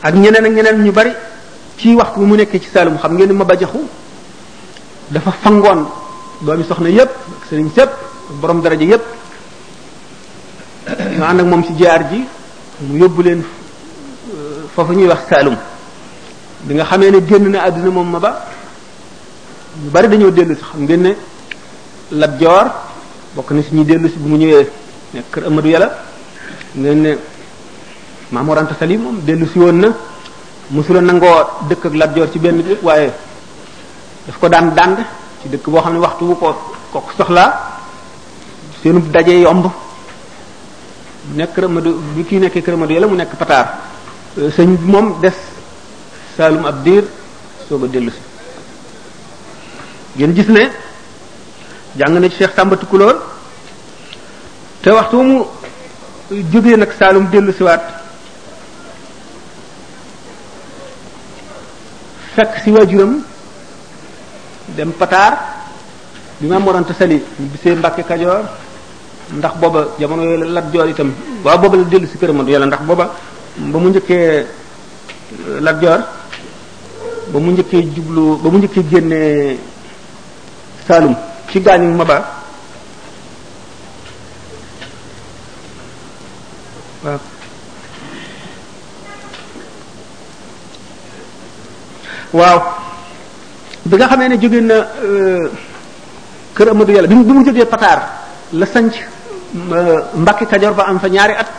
ak 0.03 0.15
ñeneen 0.15 0.45
ak 0.45 0.53
ñeneen 0.53 0.83
ñu 0.85 0.93
bari 0.93 1.13
ci 1.77 1.95
waxtu 1.95 2.21
mu 2.25 2.37
nekk 2.37 2.53
ci 2.57 2.69
salum 2.73 2.97
xam 2.99 3.15
ngeen 3.17 3.33
ma 3.33 3.45
jaxu 3.55 3.85
dafa 5.11 5.31
fangoon 5.45 5.87
doomi 6.41 6.65
soxna 6.65 6.89
yépp 6.89 7.13
ak 7.13 7.43
sëriñ 7.51 7.69
sépp 7.75 7.91
borom 8.41 8.61
daraja 8.65 8.85
yépp 8.85 9.05
ñu 11.21 11.23
ànd 11.23 11.41
ak 11.41 11.47
moom 11.47 11.65
ci 11.65 11.75
jaar 11.77 12.09
ji 12.11 12.25
mu 12.81 12.97
yóbbu 12.99 13.23
leen 13.23 13.45
euh, 14.35 14.65
fofu 14.75 14.93
ñuy 14.97 15.09
wax 15.09 15.29
salum 15.29 15.57
bi 16.65 16.75
nga 16.75 16.85
xamee 16.85 17.11
ne 17.13 17.21
génn 17.27 17.51
na 17.53 17.61
àdduna 17.69 17.91
moom 17.93 18.11
ma 18.11 18.19
ba 18.21 18.47
ñu 19.83 19.91
bari 19.91 20.09
dañoo 20.09 20.31
dellu 20.31 20.55
si 20.55 20.63
xam 20.63 20.83
ngeen 20.85 21.03
ne 21.03 21.11
Lat 22.13 22.33
Joor 22.41 22.67
bokk 23.35 23.51
na 23.53 23.63
suñuy 23.63 23.85
ñuy 23.85 23.87
dellu 23.91 24.09
si 24.09 24.19
bu 24.19 24.29
mu 24.29 24.37
ñëwee 24.39 24.67
nekk 25.15 25.27
kër 25.33 25.45
Amadou 25.47 25.69
Yàlla 25.71 25.91
ngeen 26.77 27.01
ne 27.03 27.11
Maam 28.33 28.47
Mor 28.47 28.59
moom 29.05 29.21
dellu 29.25 29.47
si 29.53 29.59
woon 29.59 29.95
nangoo 31.05 31.43
dëkk 31.69 31.85
ak 31.87 32.15
Joor 32.17 32.31
ci 32.33 32.39
benn 32.39 32.63
waaye 32.83 33.11
daf 34.27 34.37
ko 34.41 34.49
daan 34.49 34.73
dànd 34.75 34.97
ci 35.43 35.49
dëkk 35.49 35.69
boo 35.69 35.81
xam 35.83 35.93
ne 35.95 35.99
waxtu 36.01 36.25
bu 36.25 36.37
ko 36.37 36.49
kooku 36.93 37.13
soxlaa 37.19 37.53
seenu 38.83 39.01
dajee 39.13 39.41
yomb 39.41 39.67
nekk 41.35 41.53
kër 41.55 41.65
Amadou 41.65 42.01
bi 42.15 42.25
kii 42.25 42.39
nekkee 42.39 42.63
kër 42.63 42.75
Yàlla 42.93 43.07
mu 43.09 43.15
nekk 43.17 43.37
pataar 43.41 43.67
euh, 44.39 44.51
sëñ 44.57 44.77
moom 44.85 45.21
des 45.21 45.35
Saalum 46.37 46.65
ab 46.67 46.83
diir 46.85 47.05
soog 47.69 47.85
a 47.85 47.89
dellu 47.89 48.11
si 48.11 48.36
ngeen 50.19 50.35
gis 50.35 50.49
ne 50.49 50.65
jàng 51.97 52.21
na 52.21 52.29
ci 52.29 52.37
Cheikh 52.39 52.55
Tamba 52.55 52.77
Tukulóor 52.77 53.17
te 54.83 54.91
waxtu 54.91 55.17
mu 55.23 55.45
jógee 56.53 56.77
nag 56.77 56.91
Saalum 56.99 57.29
dellu 57.33 57.53
siwaat 57.53 57.83
fekk 62.35 62.53
si 62.65 62.71
waajuram 62.71 63.13
dem 64.77 64.91
Pataar 64.93 65.33
bi 66.41 66.47
ma 66.49 66.59
morante 66.59 66.93
sali 66.95 67.21
ñu 67.41 67.47
bisee 67.53 67.75
Mbàkke 67.77 68.03
Kajoor 68.09 68.45
ndax 69.37 69.55
booba 69.61 69.81
jamono 70.01 70.23
yooyu 70.25 70.41
la 70.45 70.47
Lat 70.61 70.67
Joor 70.73 70.89
itam 70.89 71.13
waaw 71.45 71.59
booba 71.59 71.77
la 71.77 71.85
dellu 71.85 72.07
si 72.07 72.17
këram 72.19 72.49
yàlla 72.49 72.67
ndax 72.67 72.83
booba 72.89 73.11
ba 73.57 73.79
mu 73.79 73.89
njëkkee 73.89 74.47
Lat 75.61 75.77
ba 77.33 77.39
mu 77.41 77.51
njëkkee 77.53 77.83
jublu 77.95 78.39
ba 78.43 78.51
mu 78.51 78.59
njëkkee 78.59 78.85
génnee 78.91 79.59
Saalum 80.87 81.19
ci 81.51 81.59
gaañu 81.59 81.99
Maba 81.99 82.23
waaw 87.03 87.21
waaw 92.39 92.59
bi 93.87 93.95
nga 93.99 94.09
xamee 94.09 94.29
ne 94.31 94.37
jóge 94.39 94.61
na 94.63 94.77
euh, 95.03 95.51
kër 96.55 96.69
Amadou 96.71 96.95
Yàlla 96.95 97.09
bi 97.09 97.15
mu 97.15 97.25
bi 97.25 97.33
mu 97.33 97.45
jógee 97.45 97.67
Pataar 97.67 97.99
la 98.53 98.67
sanc 98.67 98.95
euh, 98.95 99.99
Mbàkke 100.15 100.47
Kajoor 100.47 100.75
ba 100.75 100.87
am 100.87 100.99
fa 101.03 101.09
ñaari 101.09 101.35
at 101.35 101.51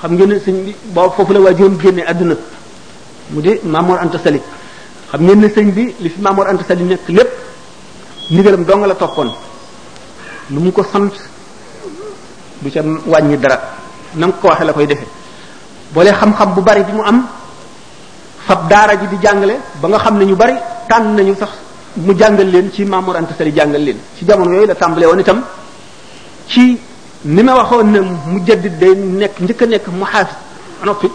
xam 0.00 0.14
ngeen 0.14 0.28
ne 0.30 0.38
sëñ 0.38 0.56
bi 0.64 0.74
boo 0.94 1.10
foofu 1.10 1.32
la 1.32 1.40
waa 1.50 1.54
juróom 1.54 1.80
génne 1.82 2.04
àdduna 2.06 2.34
mu 3.30 3.40
di 3.40 3.58
Mamoor 3.62 3.98
Anta 3.98 4.18
Sali 4.22 4.38
xam 5.10 5.22
ngeen 5.26 5.40
ne 5.42 5.48
sëñ 5.50 5.74
bi 5.74 5.94
li 5.98 6.08
fi 6.10 6.20
Mamoor 6.20 6.46
Anta 6.48 6.62
Sali 6.64 6.84
nekk 6.84 7.08
lépp 7.08 7.47
ndigalam 8.30 8.64
dong 8.64 8.84
la 8.84 8.94
toppoon 8.94 9.32
lu 10.52 10.60
mu 10.60 10.70
ko 10.70 10.82
sant 10.84 11.12
du 12.60 12.70
ca 12.70 12.80
wàññi 13.06 13.38
dara 13.38 13.58
na 14.16 14.26
nga 14.26 14.36
ko 14.40 14.48
waxee 14.48 14.66
la 14.66 14.72
koy 14.72 14.86
defe 14.86 15.06
boole 15.92 16.12
xam-xam 16.12 16.52
bu 16.54 16.60
bari 16.60 16.82
bi 16.84 16.92
mu 16.92 17.02
am 17.04 17.26
fab 18.46 18.68
daara 18.68 18.96
ji 18.98 19.06
di 19.08 19.16
jàngale 19.22 19.56
ba 19.80 19.88
nga 19.88 19.98
xam 19.98 20.18
ne 20.18 20.24
ñu 20.26 20.36
bari 20.36 20.54
tànn 20.88 21.16
nañu 21.16 21.34
sax 21.38 21.48
mu 21.96 22.12
jàngal 22.16 22.46
leen 22.50 22.70
ci 22.72 22.84
Mamour 22.84 23.16
Anta 23.16 23.34
jàngal 23.44 23.82
leen 23.82 23.96
ci 24.18 24.24
jamono 24.26 24.52
yooyu 24.54 24.66
la 24.66 24.74
tàmbalee 24.74 25.06
woon 25.06 25.20
itam 25.20 25.42
ci 26.48 26.78
ni 27.24 27.42
ma 27.42 27.54
waxoon 27.56 27.84
ne 27.90 28.00
mu 28.00 28.44
jaddid 28.46 28.78
day 28.78 28.94
nekk 28.94 29.38
njëkk 29.40 29.62
a 29.62 29.66
nekk 29.66 29.86
mu 29.88 30.04
xaafis 30.04 30.36
noppi 30.84 31.08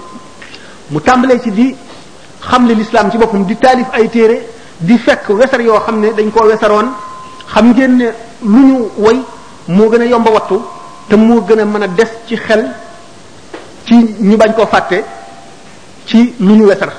mu 0.89 0.99
tàmbalee 0.99 1.39
ci 1.41 1.51
di 1.51 1.75
xam 2.47 2.65
le 2.67 2.73
lislaam 2.73 3.09
ci 3.11 3.17
boppam 3.17 3.45
di 3.45 3.55
taalif 3.57 3.87
ay 3.91 4.09
téere 4.09 4.47
di 4.77 4.97
fekk 4.97 5.29
wesar 5.29 5.61
yoo 5.61 5.79
xam 5.79 5.99
ne 5.99 6.13
dañ 6.13 6.29
koo 6.31 6.45
wesaroon 6.45 6.89
xam 7.53 7.71
ngeen 7.77 7.97
ne 7.97 8.05
lu 8.41 8.59
ñu 8.65 8.87
woy 8.97 9.17
moo 9.67 9.89
gën 9.89 10.01
a 10.01 10.05
yomba 10.05 10.31
wattu 10.31 10.57
te 11.09 11.15
moo 11.15 11.41
gën 11.47 11.59
a 11.59 11.65
mën 11.65 11.81
a 11.83 11.87
des 11.87 12.09
ci 12.27 12.35
xel 12.35 12.65
ci 13.85 13.95
ñu 14.19 14.37
bañ 14.37 14.53
koo 14.53 14.65
fàtte 14.65 15.03
ci 16.05 16.33
lu 16.39 16.55
ñu 16.55 16.65
wetar 16.65 16.89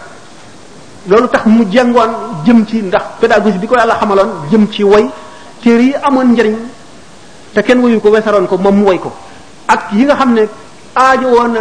loolu 1.08 1.28
tax 1.28 1.44
mu 1.46 1.64
jàngoon 1.72 2.10
jëm 2.46 2.64
ci 2.66 2.82
ndax 2.82 3.02
pédagogie 3.20 3.58
bi 3.58 3.66
ko 3.66 3.76
yàlla 3.76 3.94
xamaloon 4.00 4.28
jëm 4.50 4.66
ci 4.70 4.82
woy 4.82 5.06
téere 5.60 5.82
yi 5.82 5.94
amoon 6.02 6.30
njariñ 6.32 6.56
te 7.54 7.60
kenn 7.62 7.80
woyu 7.80 8.00
ko 8.00 8.10
wesaroon 8.10 8.46
ko 8.46 8.56
moom 8.56 8.76
mu 8.78 8.86
woy 8.86 8.98
ko 8.98 9.10
ak 9.66 9.92
yi 9.92 10.04
nga 10.04 10.14
xam 10.16 10.32
ne 10.34 10.42
aajo 10.94 11.26
woon 11.28 11.54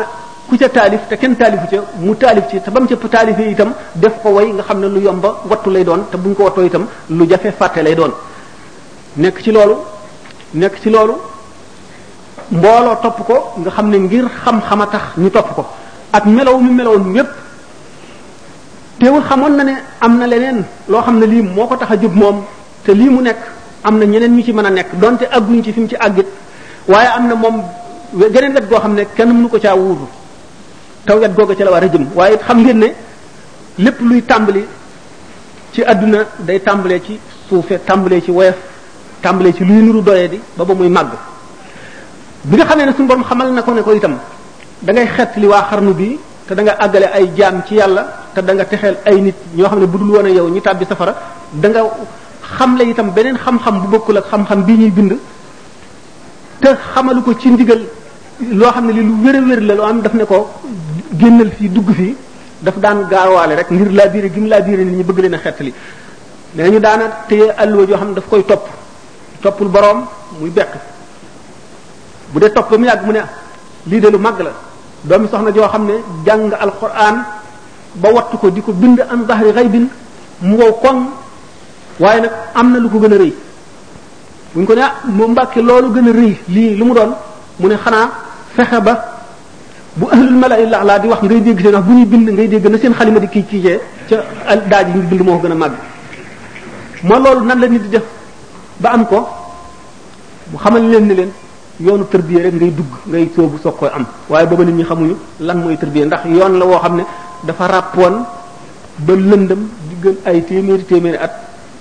ku 0.47 0.55
ca 0.57 0.69
taalif 0.69 1.01
te 1.09 1.15
kenn 1.17 1.33
taalifu 1.35 1.65
ca 1.71 1.77
mu 1.99 2.13
taalif 2.15 2.43
ci 2.49 2.61
te 2.61 2.69
bam 2.71 2.83
mu 2.83 2.89
ca 2.89 3.07
taalifee 3.07 3.49
itam 3.53 3.71
def 3.95 4.21
ko 4.21 4.29
way 4.29 4.51
nga 4.51 4.61
xam 4.63 4.79
ne 4.81 4.87
lu 4.87 4.99
yomba 4.99 5.29
wattu 5.49 5.69
lay 5.71 5.83
doon 5.83 6.03
te 6.11 6.17
buñ 6.17 6.35
ko 6.35 6.43
wattoo 6.43 6.63
itam 6.63 6.85
lu 7.09 7.25
jafe 7.27 7.49
fàtte 7.59 7.81
lay 7.81 7.95
doon 7.95 8.11
nekk 9.17 9.43
ci 9.43 9.51
loolu 9.53 9.75
nekk 10.55 10.81
ci 10.81 10.89
loolu 10.89 11.13
mbooloo 12.51 12.95
topp 13.01 13.17
ko 13.25 13.53
nga 13.59 13.69
xam 13.69 13.89
ne 13.89 13.97
ngir 13.97 14.25
xam-xam 14.43 14.81
a 14.81 14.87
tax 14.87 15.01
ñu 15.17 15.29
topp 15.29 15.53
ko 15.53 15.65
ak 16.11 16.25
melow 16.25 16.57
mi 16.59 16.71
melowoon 16.73 17.13
yépp 17.15 17.27
teewul 18.99 19.21
xamoon 19.23 19.51
na 19.57 19.63
ne 19.63 19.73
am 20.01 20.17
na 20.17 20.25
leneen 20.27 20.63
loo 20.87 21.01
xam 21.01 21.19
ne 21.19 21.25
lii 21.25 21.41
moo 21.43 21.67
ko 21.67 21.75
tax 21.77 21.91
a 21.91 21.95
jub 22.01 22.15
moom 22.15 22.43
te 22.83 22.91
lii 22.93 23.09
mu 23.09 23.21
nekk 23.21 23.37
am 23.83 23.99
na 23.99 24.05
ñeneen 24.05 24.35
ñu 24.35 24.43
ci 24.43 24.51
mën 24.51 24.65
a 24.65 24.69
nekk 24.69 24.95
donte 24.99 25.23
àgguñ 25.31 25.63
ci 25.63 25.71
fi 25.73 25.87
ci 25.87 25.95
àggit 25.95 26.27
waaye 26.87 27.07
am 27.15 27.27
na 27.27 27.35
moom 27.35 27.61
geneen 28.31 28.53
wet 28.53 28.67
goo 28.69 28.79
xam 28.79 28.93
ne 28.95 29.05
kenn 29.15 29.29
mënu 29.31 29.47
ko 29.49 29.59
caa 29.59 29.75
wuutu 29.75 30.05
taw 31.05 31.19
wet 31.19 31.33
googa 31.35 31.55
ci 31.55 31.63
la 31.63 31.71
war 31.71 31.83
a 31.83 31.87
jëm 31.87 32.07
waaye 32.15 32.37
xam 32.37 32.59
ngeen 32.63 32.77
ne 32.79 32.87
lépp 33.77 33.99
luy 34.01 34.21
tàmbali 34.23 34.65
ci 35.73 35.81
àdduna 35.83 36.25
day 36.39 36.59
tàmbalee 36.61 37.01
ci 37.05 37.19
suufe 37.49 37.77
tàmbalee 37.85 38.21
ci 38.21 38.31
woyof 38.31 38.55
tàmbalee 39.23 39.53
ci 39.57 39.63
luy 39.69 39.81
nuru 39.85 40.01
doyee 40.07 40.27
di 40.33 40.39
ba 40.57 40.63
ba 40.69 40.73
muy 40.79 40.89
màgg 40.97 41.11
bi 42.49 42.55
nga 42.57 42.65
xamee 42.69 42.85
ne 42.87 42.91
suñu 42.95 43.07
borom 43.09 43.23
xamal 43.29 43.49
na 43.57 43.61
ko 43.65 43.71
ne 43.73 43.81
ko 43.85 43.91
itam 43.99 44.15
da 44.85 44.91
ngay 44.95 45.07
waa 45.53 45.63
xarnu 45.69 45.91
bi 45.99 46.19
te 46.47 46.53
da 46.55 46.61
àggale 46.83 47.07
ay 47.17 47.25
jaam 47.37 47.55
ci 47.65 47.73
yàlla 47.79 48.01
te 48.33 48.39
danga 48.47 48.53
nga 48.57 48.65
texeel 48.71 48.97
ay 49.09 49.17
nit 49.25 49.35
ñoo 49.55 49.67
xam 49.69 49.79
ne 49.83 49.87
bu 49.91 49.97
dul 50.01 50.09
woon 50.15 50.25
a 50.27 50.29
yow 50.37 50.47
ñu 50.53 50.61
tàbbi 50.61 50.85
safara 50.89 51.13
danga 51.61 51.81
xam 52.57 52.71
la 52.77 52.83
itam 52.83 53.09
beneen 53.15 53.37
xam-xam 53.43 53.75
bu 53.81 53.87
bokkul 53.93 54.17
ak 54.19 54.25
xam-xam 54.31 54.59
bii 54.67 54.75
ñuy 54.81 54.91
bind 54.97 55.13
te 56.61 56.69
xamalu 56.93 57.21
ko 57.25 57.31
ci 57.41 57.47
ndigal 57.53 57.81
loo 58.59 58.71
xam 58.75 58.85
ne 58.87 58.91
li 58.97 59.01
lu 59.09 59.13
wér 59.23 59.35
a 59.37 59.39
wér 59.47 59.61
la 59.69 59.73
loo 59.79 59.85
am 59.91 59.97
daf 60.03 60.13
ne 60.19 60.23
ko 60.31 60.37
génnal 61.19 61.49
fii 61.55 61.69
dugg 61.75 61.89
fii 61.97 62.13
daf 62.65 62.75
daan 62.83 62.97
gaarawaale 63.11 63.53
rek 63.59 63.69
ngir 63.75 63.89
laa 63.97 64.07
biire 64.11 64.29
gim 64.33 64.45
laa 64.51 64.61
biire 64.65 64.83
nit 64.87 64.95
ñi 64.97 65.03
bëgg 65.09 65.19
leen 65.23 65.33
a 65.37 65.39
xettali 65.43 65.71
nee 66.55 66.69
ñu 66.73 66.79
daana 66.85 67.05
téye 67.29 67.47
àlluwa 67.61 67.83
joo 67.89 67.97
xam 68.01 68.09
ne 68.09 68.13
daf 68.17 68.27
koy 68.31 68.43
topp 68.51 68.65
toppul 69.43 69.67
boroom 69.67 70.07
muy 70.39 70.49
bekk 70.49 70.71
bu 72.31 72.39
dee 72.39 72.49
topp 72.49 72.71
ba 72.71 72.77
mu 72.79 72.85
yàgg 72.87 73.03
mu 73.05 73.11
ne 73.11 73.21
lii 73.87 73.99
de 73.99 74.07
lu 74.09 74.17
màgg 74.17 74.39
la 74.39 74.51
doomi 75.03 75.27
soxna 75.27 75.51
joo 75.51 75.67
xam 75.67 75.85
ne 75.85 75.93
jàng 76.25 76.51
alquran 76.59 77.17
ba 77.95 78.09
wattu 78.11 78.37
ko 78.37 78.49
di 78.49 78.61
ko 78.61 78.71
bind 78.71 78.99
an 79.01 79.25
zahri 79.27 79.51
ghaybin 79.53 79.87
mu 80.41 80.57
wow 80.57 80.71
koŋ 80.81 80.99
waaye 81.99 82.21
nag 82.21 82.31
am 82.55 82.71
na 82.71 82.79
lu 82.79 82.89
ko 82.89 82.99
gën 82.99 83.13
a 83.13 83.17
rëy 83.17 83.33
bu 84.53 84.59
ñu 84.61 84.65
ko 84.65 84.73
ne 84.75 84.81
ah 84.81 84.93
mu 85.05 85.27
mbàkke 85.27 85.57
loolu 85.61 85.91
gën 85.93 86.07
a 86.09 86.13
rëy 86.13 86.33
lii 86.47 86.75
lu 86.77 86.83
mu 86.85 86.93
doon 86.93 87.11
mu 87.59 87.67
ne 87.67 87.75
xanaa 87.75 88.09
fexe 88.55 88.79
ba 88.81 88.93
bu 89.97 90.07
ahlul 90.11 90.37
malaa'il 90.39 90.69
laa 90.69 90.99
di 90.99 91.07
wax 91.07 91.19
ngay 91.21 91.41
dégg 91.41 91.59
seen 91.59 91.75
wax 91.75 91.83
bu 91.85 91.91
ñuy 91.93 92.05
bind 92.05 92.29
ngay 92.29 92.47
dégg 92.47 92.65
na 92.71 92.77
seen 92.77 92.93
xalima 92.93 93.19
di 93.19 93.27
kii 93.27 93.43
kiijee 93.43 93.79
ca 94.09 94.23
daaj 94.55 94.87
yi 94.87 94.93
ñu 94.95 95.07
bind 95.09 95.21
moo 95.21 95.37
ko 95.37 95.47
gën 95.47 95.51
a 95.51 95.55
mag 95.55 95.71
ma 97.03 97.19
loolu 97.19 97.45
nan 97.45 97.59
la 97.59 97.67
nit 97.67 97.81
di 97.83 97.89
def 97.89 98.03
ba 98.81 98.93
am 98.97 99.03
ko 99.05 99.19
mu 100.53 100.57
xamal 100.57 100.81
leen 100.81 101.05
ni 101.07 101.13
leen 101.15 101.31
yoonu 101.79 102.05
tërbiya 102.09 102.41
rek 102.43 102.53
ngay 102.55 102.71
dugg 102.71 102.91
ngay 103.05 103.29
soobu 103.35 103.57
soog 103.61 103.75
koy 103.77 103.89
am 103.93 104.05
waaye 104.29 104.47
booba 104.47 104.63
nit 104.65 104.75
ñi 104.75 104.83
xamuñu 104.83 105.15
lan 105.39 105.57
mooy 105.61 105.77
tërbiya 105.77 106.05
ndax 106.05 106.21
yoon 106.25 106.57
la 106.57 106.65
woo 106.65 106.79
xam 106.79 106.95
ne 106.97 107.03
dafa 107.43 107.65
ràppoon 107.67 108.23
ba 108.99 109.13
lëndëm 109.13 109.61
di 109.89 109.95
gën 110.01 110.15
ay 110.25 110.43
téeméeri 110.45 110.85
téeméeri 110.85 111.17
at 111.17 111.31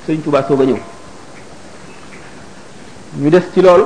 sëñ 0.07 0.21
Tuubaa 0.23 0.43
soog 0.47 0.61
a 0.61 0.65
ñëw 0.65 0.79
ñu 3.19 3.29
des 3.31 3.43
ci 3.53 3.61
loolu 3.63 3.85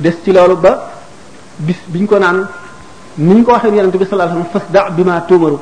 des 0.00 0.16
ci 0.24 0.32
loolu 0.32 0.56
ba 0.56 0.90
bis 1.58 1.76
biñ 1.88 2.06
ko 2.06 2.18
naan 2.18 2.48
ni 3.18 3.34
ñu 3.34 3.42
ko 3.42 3.52
waxee 3.52 3.68
yonent 3.74 3.96
bi 3.96 4.04
sallallahu 4.04 4.30
alayhi 4.36 4.48
wasallam 4.54 4.62
fasda' 4.84 4.90
bima 4.94 5.20
tu'maru 5.26 5.56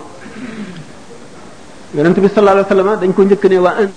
yonent 1.94 2.14
bi 2.20 2.28
sallallahu 2.28 2.58
alayhi 2.58 2.68
wasallam 2.74 3.00
dañ 3.00 3.12
ko 3.14 3.22
njëkk 3.22 3.44
ne 3.44 3.58
waa 3.58 3.88